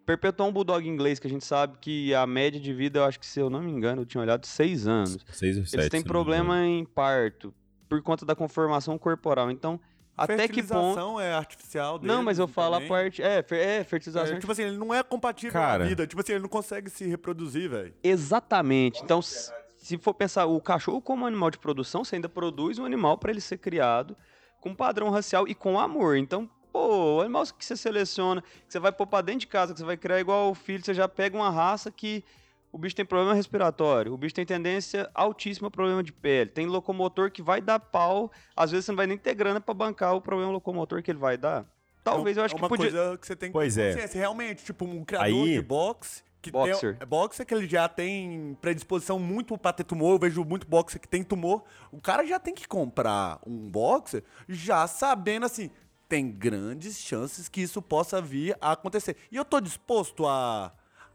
[0.07, 3.18] Perpetuar um bulldog inglês, que a gente sabe que a média de vida, eu acho
[3.18, 5.18] que se eu não me engano, eu tinha olhado seis anos.
[5.32, 5.80] Seis ou sete.
[5.80, 7.52] Eles têm problema em parto
[7.88, 9.50] por conta da conformação corporal.
[9.50, 9.80] Então,
[10.16, 10.68] até que ponto.
[10.68, 12.88] Fertilização é artificial Não, mas eu deles falo a também.
[12.88, 13.20] parte.
[13.20, 14.36] É, fer- é fertilização.
[14.36, 15.78] É, tipo assim, ele não é compatível Cara.
[15.80, 16.07] com a vida.
[16.07, 17.92] Tipo assim, ele não consegue se reproduzir, velho.
[18.02, 19.02] Exatamente.
[19.02, 23.18] Então, se for pensar o cachorro como animal de produção, você ainda produz um animal
[23.18, 24.16] para ele ser criado
[24.61, 26.16] com padrão racial e com amor.
[26.16, 29.72] Então, pô, o animal que você seleciona, que você vai pôr pra dentro de casa,
[29.72, 32.22] que você vai criar igual o filho, você já pega uma raça que
[32.70, 36.66] o bicho tem problema respiratório, o bicho tem tendência altíssima a problema de pele, tem
[36.66, 40.14] locomotor que vai dar pau, às vezes você não vai nem ter grana pra bancar
[40.14, 41.64] o problema locomotor que ele vai dar.
[42.05, 42.91] Talvez é, eu acho é que uma podia...
[42.91, 43.93] coisa que você tem que Pois é.
[43.93, 44.18] consciência.
[44.18, 46.27] Realmente, tipo, um criador Aí- de boxe...
[46.43, 46.93] Que Boxer.
[46.93, 50.12] Tem, é boxer que ele já tem predisposição muito pra ter tumor.
[50.14, 51.64] Eu vejo muito boxer que tem tumor.
[51.91, 55.72] O cara já tem que comprar um boxer já sabendo assim,
[56.09, 59.16] tem grandes chances que isso possa vir a acontecer.
[59.30, 60.72] E eu tô disposto a,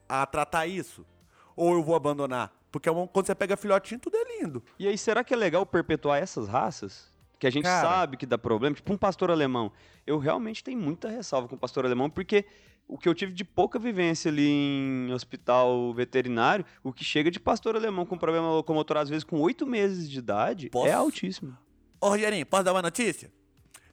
[0.07, 1.05] a tratar isso?
[1.55, 2.51] Ou eu vou abandonar?
[2.71, 4.63] Porque é uma- quando você pega filhotinho, tudo é lindo.
[4.79, 7.11] E aí, será que é legal perpetuar essas raas?
[7.37, 7.87] Que a gente Cara.
[7.89, 9.71] sabe que dá problema, tipo um pastor alemão.
[10.05, 12.45] Eu realmente tenho muita ressalva com o pastor alemão, porque
[12.87, 17.39] o que eu tive de pouca vivência ali em hospital veterinário, o que chega de
[17.39, 20.87] pastor alemão com problema locomotor, às vezes com oito meses de idade, Posso?
[20.87, 21.57] é altíssimo.
[21.99, 23.31] Ô, Rogerinho, posso dar uma notícia?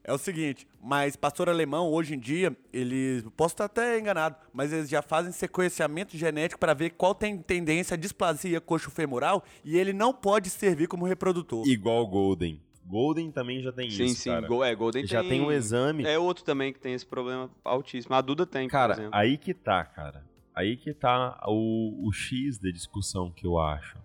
[0.08, 3.22] É o seguinte, mas pastor alemão, hoje em dia, eles.
[3.36, 7.92] Posso estar até enganado, mas eles já fazem sequenciamento genético para ver qual tem tendência
[7.92, 11.68] à displasia coxo-femoral e ele não pode servir como reprodutor.
[11.68, 12.58] Igual o Golden.
[12.86, 14.30] Golden também já tem sim, isso, sim.
[14.30, 14.48] cara.
[14.48, 16.06] Go- é, Golden já tem um exame.
[16.06, 18.14] É outro também que tem esse problema altíssimo.
[18.14, 20.24] A Duda tem, por Cara, aí que tá, cara.
[20.54, 23.98] Aí que tá o, o X da discussão que eu acho.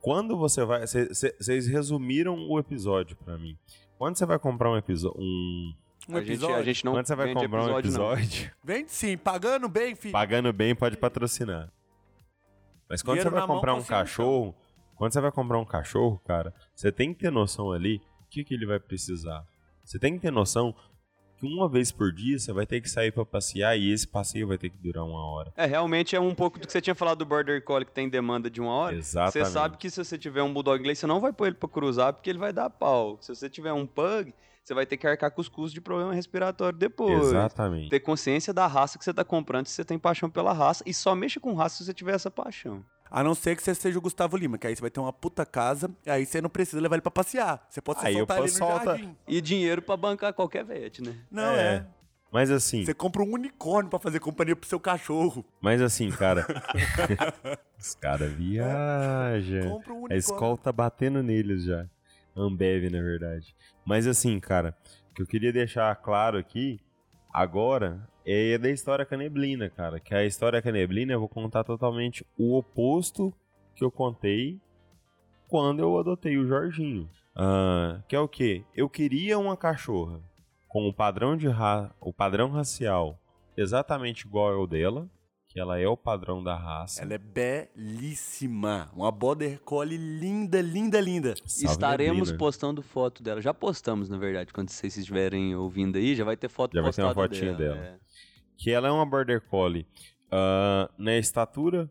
[0.00, 0.84] Quando você vai.
[0.84, 3.56] Vocês resumiram o episódio pra mim.
[4.04, 5.18] Quando você vai comprar um episódio.
[5.18, 5.74] Um,
[6.10, 6.56] Um a, gente, episódio.
[6.56, 8.12] a gente não quando você vai vende comprar um episódio, não.
[8.12, 10.12] episódio, Vende sim, pagando bem, filho.
[10.12, 11.72] pagando bem, pode patrocinar.
[12.86, 14.54] Mas quando Dinheiro você vai na mão, comprar um cachorro.
[14.94, 18.44] Quando você vai comprar um cachorro, cara, você tem que ter noção ali o que,
[18.44, 19.42] que ele vai precisar.
[19.82, 20.74] Você tem que ter noção
[21.44, 24.48] que uma vez por dia você vai ter que sair pra passear e esse passeio
[24.48, 25.52] vai ter que durar uma hora.
[25.56, 28.08] É, realmente é um pouco do que você tinha falado do Border Collie que tem
[28.08, 28.96] demanda de uma hora.
[28.96, 29.32] Exatamente.
[29.32, 31.68] Você sabe que se você tiver um Bulldog inglês, você não vai pôr ele pra
[31.68, 33.18] cruzar porque ele vai dar pau.
[33.20, 34.32] Se você tiver um Pug,
[34.62, 37.28] você vai ter que arcar com os custos de problema respiratório depois.
[37.28, 37.90] Exatamente.
[37.90, 40.82] Ter consciência da raça que você tá comprando, se você tem paixão pela raça.
[40.86, 42.82] E só mexa com raça se você tiver essa paixão.
[43.16, 45.12] A não ser que você seja o Gustavo Lima, que aí você vai ter uma
[45.12, 47.64] puta casa, e aí você não precisa levar ele pra passear.
[47.70, 49.16] Você pode Aí soltar ele no posso soltar- jardim.
[49.28, 51.14] E dinheiro pra bancar qualquer vet, né?
[51.30, 51.76] Não, É.
[51.76, 51.86] é.
[52.32, 55.44] Mas assim, Você compra um unicórnio pra fazer companhia pro seu cachorro.
[55.60, 56.44] mas assim, cara.
[57.78, 59.70] os caras viajam.
[59.70, 60.18] Compra um A unicórnio.
[60.18, 61.86] escola tá batendo neles já.
[62.36, 63.54] Ambev, na verdade.
[63.84, 64.76] Mas assim, cara,
[65.10, 66.80] o que eu queria deixar claro aqui,
[67.32, 70.00] agora, é da história com a neblina, cara.
[70.00, 73.32] Que a história com a neblina eu vou contar totalmente o oposto
[73.74, 74.58] que eu contei
[75.48, 77.08] quando eu adotei o Jorginho.
[77.36, 78.64] Ah, que é o quê?
[78.74, 80.20] Eu queria uma cachorra
[80.68, 81.94] com o padrão de ra...
[82.00, 83.18] o padrão racial
[83.56, 85.08] exatamente igual ao dela,
[85.48, 87.00] que ela é o padrão da raça.
[87.02, 88.90] Ela é belíssima.
[88.92, 91.34] Uma border collie linda, linda, linda.
[91.44, 92.38] Salve Estaremos neblina.
[92.38, 93.40] postando foto dela.
[93.40, 96.92] Já postamos, na verdade, quando vocês estiverem ouvindo aí, já vai ter foto Já vai
[96.92, 97.76] ter uma postada fotinha dela.
[97.76, 97.98] é.
[98.56, 99.86] Que ela é uma border collie
[100.30, 101.90] ah, na estatura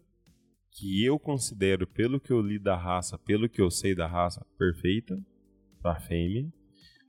[0.71, 4.45] que eu considero, pelo que eu li da raça, pelo que eu sei da raça,
[4.57, 5.19] perfeita
[5.81, 6.51] pra fêmea.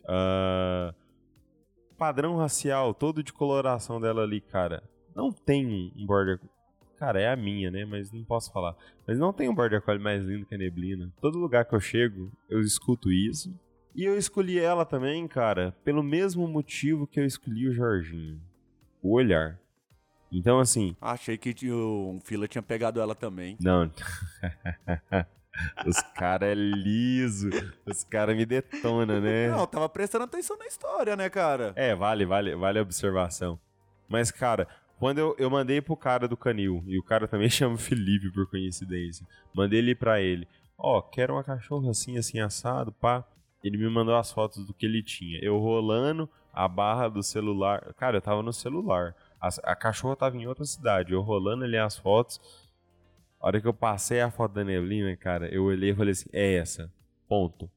[0.06, 0.94] Ah,
[1.96, 4.82] padrão racial, todo de coloração dela ali, cara.
[5.14, 6.40] Não tem um border
[6.96, 7.84] Cara, é a minha, né?
[7.84, 8.74] Mas não posso falar.
[9.06, 11.12] Mas não tem um border collie mais lindo que a neblina.
[11.20, 13.54] Todo lugar que eu chego, eu escuto isso.
[13.94, 18.40] E eu escolhi ela também, cara, pelo mesmo motivo que eu escolhi o Jorginho.
[19.04, 19.58] O olhar.
[20.32, 23.56] Então, assim, Achei que o fila tinha pegado ela também.
[23.60, 23.88] não.
[25.86, 27.48] Os caras é liso.
[27.86, 29.48] Os caras me detonam, né?
[29.48, 31.72] Não, tava prestando atenção na história, né, cara?
[31.76, 33.56] É, vale, vale, vale a observação.
[34.08, 34.66] Mas, cara,
[34.98, 38.50] quando eu, eu mandei pro cara do canil, e o cara também chama Felipe por
[38.50, 39.24] coincidência,
[39.54, 43.24] mandei ele pra ele, ó, quero uma cachorra assim, assim, assado, pá.
[43.62, 45.38] Ele me mandou as fotos do que ele tinha.
[45.40, 47.92] Eu rolando a barra do celular.
[47.94, 49.14] Cara, eu tava no celular.
[49.40, 51.12] A, a cachorra tava em outra cidade.
[51.12, 52.40] Eu rolando ali as fotos.
[53.40, 56.28] A hora que eu passei a foto da neblina, cara, eu olhei e falei assim:
[56.32, 56.90] é essa.
[57.28, 57.70] Ponto.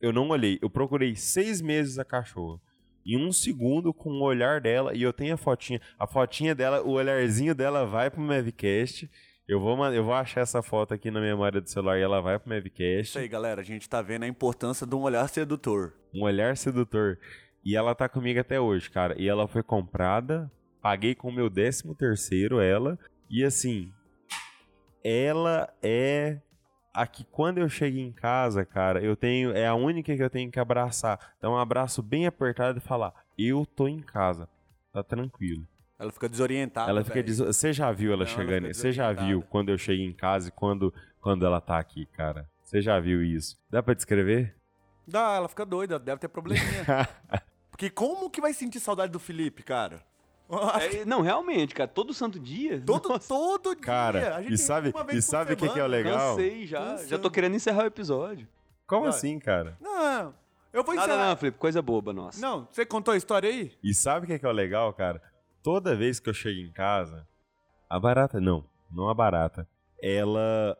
[0.00, 0.58] Eu não olhei.
[0.60, 2.60] Eu procurei seis meses a cachorra.
[3.06, 5.80] Em um segundo, com o olhar dela, e eu tenho a fotinha.
[5.98, 9.10] A fotinha dela, o olharzinho dela vai pro Mavcast.
[9.46, 12.38] Eu vou, eu vou achar essa foto aqui na memória do celular e ela vai
[12.38, 13.18] pro Isso Mavcast.
[13.18, 13.60] aí, galera.
[13.60, 15.92] A gente tá vendo a importância de um olhar sedutor.
[16.14, 17.18] Um olhar sedutor.
[17.64, 19.14] E ela tá comigo até hoje, cara.
[19.20, 20.50] E ela foi comprada,
[20.82, 22.98] paguei com o meu décimo terceiro ela.
[23.30, 23.90] E assim,
[25.02, 26.38] ela é
[26.92, 29.50] a que quando eu chego em casa, cara, eu tenho.
[29.52, 31.18] É a única que eu tenho que abraçar.
[31.40, 34.48] Dar um abraço bem apertado e falar: Eu tô em casa.
[34.92, 35.66] Tá tranquilo.
[35.98, 36.90] Ela fica desorientada.
[36.90, 37.22] ela fica.
[37.22, 38.62] des- Você já viu ela Não, ela chegando?
[38.66, 42.06] fica Você já viu quando eu chego em casa e quando, quando ela tá aqui,
[42.06, 42.48] cara?
[42.62, 43.56] Você já viu isso?
[43.70, 44.54] Dá pra descrever?
[45.06, 46.84] Dá, ela fica doida, deve ter probleminha.
[47.84, 50.02] Porque como que vai sentir saudade do Felipe, cara?
[50.90, 52.80] Que É, não, realmente, cara, todo santo dia.
[52.84, 53.84] todo, Nossa, todo dia.
[53.84, 56.36] Cara, A gente e sabe, e por sabe o que, que é o legal?
[56.36, 56.80] Cansei já.
[56.80, 57.08] Cansando.
[57.08, 58.46] Já tô querendo encerrar o episódio.
[58.86, 59.10] Como Vai.
[59.10, 59.76] assim, cara?
[59.80, 60.34] Não,
[60.72, 61.28] eu vou Nada encerrar.
[61.28, 62.40] não, Felipe, coisa boba, nossa.
[62.40, 63.72] Não, você contou a história aí?
[63.82, 65.20] E sabe o que, que é o legal, cara?
[65.62, 67.26] Toda vez que eu chego em casa,
[67.88, 69.66] a barata, não, não a barata,
[70.02, 70.76] ela.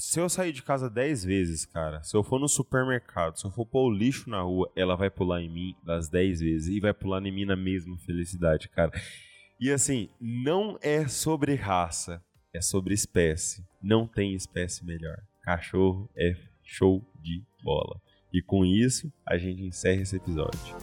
[0.00, 3.50] Se eu sair de casa 10 vezes, cara, se eu for no supermercado, se eu
[3.50, 6.80] for pôr o lixo na rua, ela vai pular em mim das 10 vezes e
[6.80, 8.90] vai pular em mim na mesma felicidade, cara.
[9.60, 13.62] E assim, não é sobre raça, é sobre espécie.
[13.82, 15.18] Não tem espécie melhor.
[15.42, 16.34] Cachorro é
[16.64, 18.00] show de bola.
[18.32, 20.76] E com isso, a gente encerra esse episódio.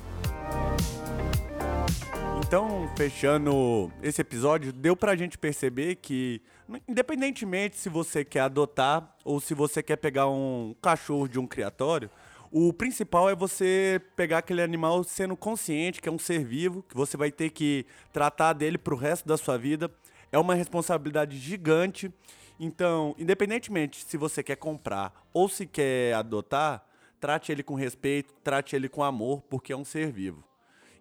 [2.48, 6.42] Então, fechando esse episódio, deu pra gente perceber que,
[6.88, 12.10] independentemente se você quer adotar ou se você quer pegar um cachorro de um criatório,
[12.50, 16.96] o principal é você pegar aquele animal sendo consciente que é um ser vivo, que
[16.96, 19.92] você vai ter que tratar dele pro resto da sua vida.
[20.32, 22.10] É uma responsabilidade gigante.
[22.58, 26.82] Então, independentemente se você quer comprar ou se quer adotar,
[27.20, 30.48] trate ele com respeito, trate ele com amor, porque é um ser vivo.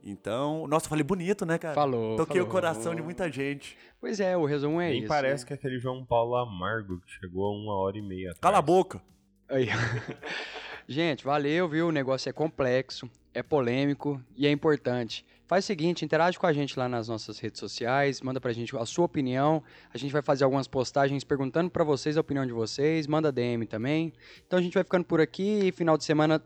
[0.08, 1.74] Então, nossa, falei bonito, né, cara?
[1.74, 2.16] Falou.
[2.16, 2.48] Toquei falou.
[2.48, 3.76] o coração de muita gente.
[4.00, 5.08] Pois é, o resumo é Nem isso.
[5.08, 8.30] parece que é aquele João Paulo amargo que chegou a uma hora e meia.
[8.30, 8.38] atrás.
[8.40, 9.02] Cala a boca.
[9.48, 9.66] Aí.
[10.88, 11.88] Gente, valeu, viu?
[11.88, 15.26] O negócio é complexo, é polêmico e é importante.
[15.44, 18.76] Faz o seguinte, interage com a gente lá nas nossas redes sociais, manda pra gente
[18.76, 19.62] a sua opinião.
[19.92, 23.66] A gente vai fazer algumas postagens perguntando pra vocês a opinião de vocês, manda DM
[23.66, 24.12] também.
[24.46, 26.40] Então a gente vai ficando por aqui e final de semana,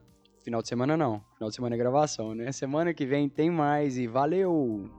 [0.50, 2.50] final de semana não, final de semana é gravação, né?
[2.50, 4.90] Semana que vem tem mais e valeu.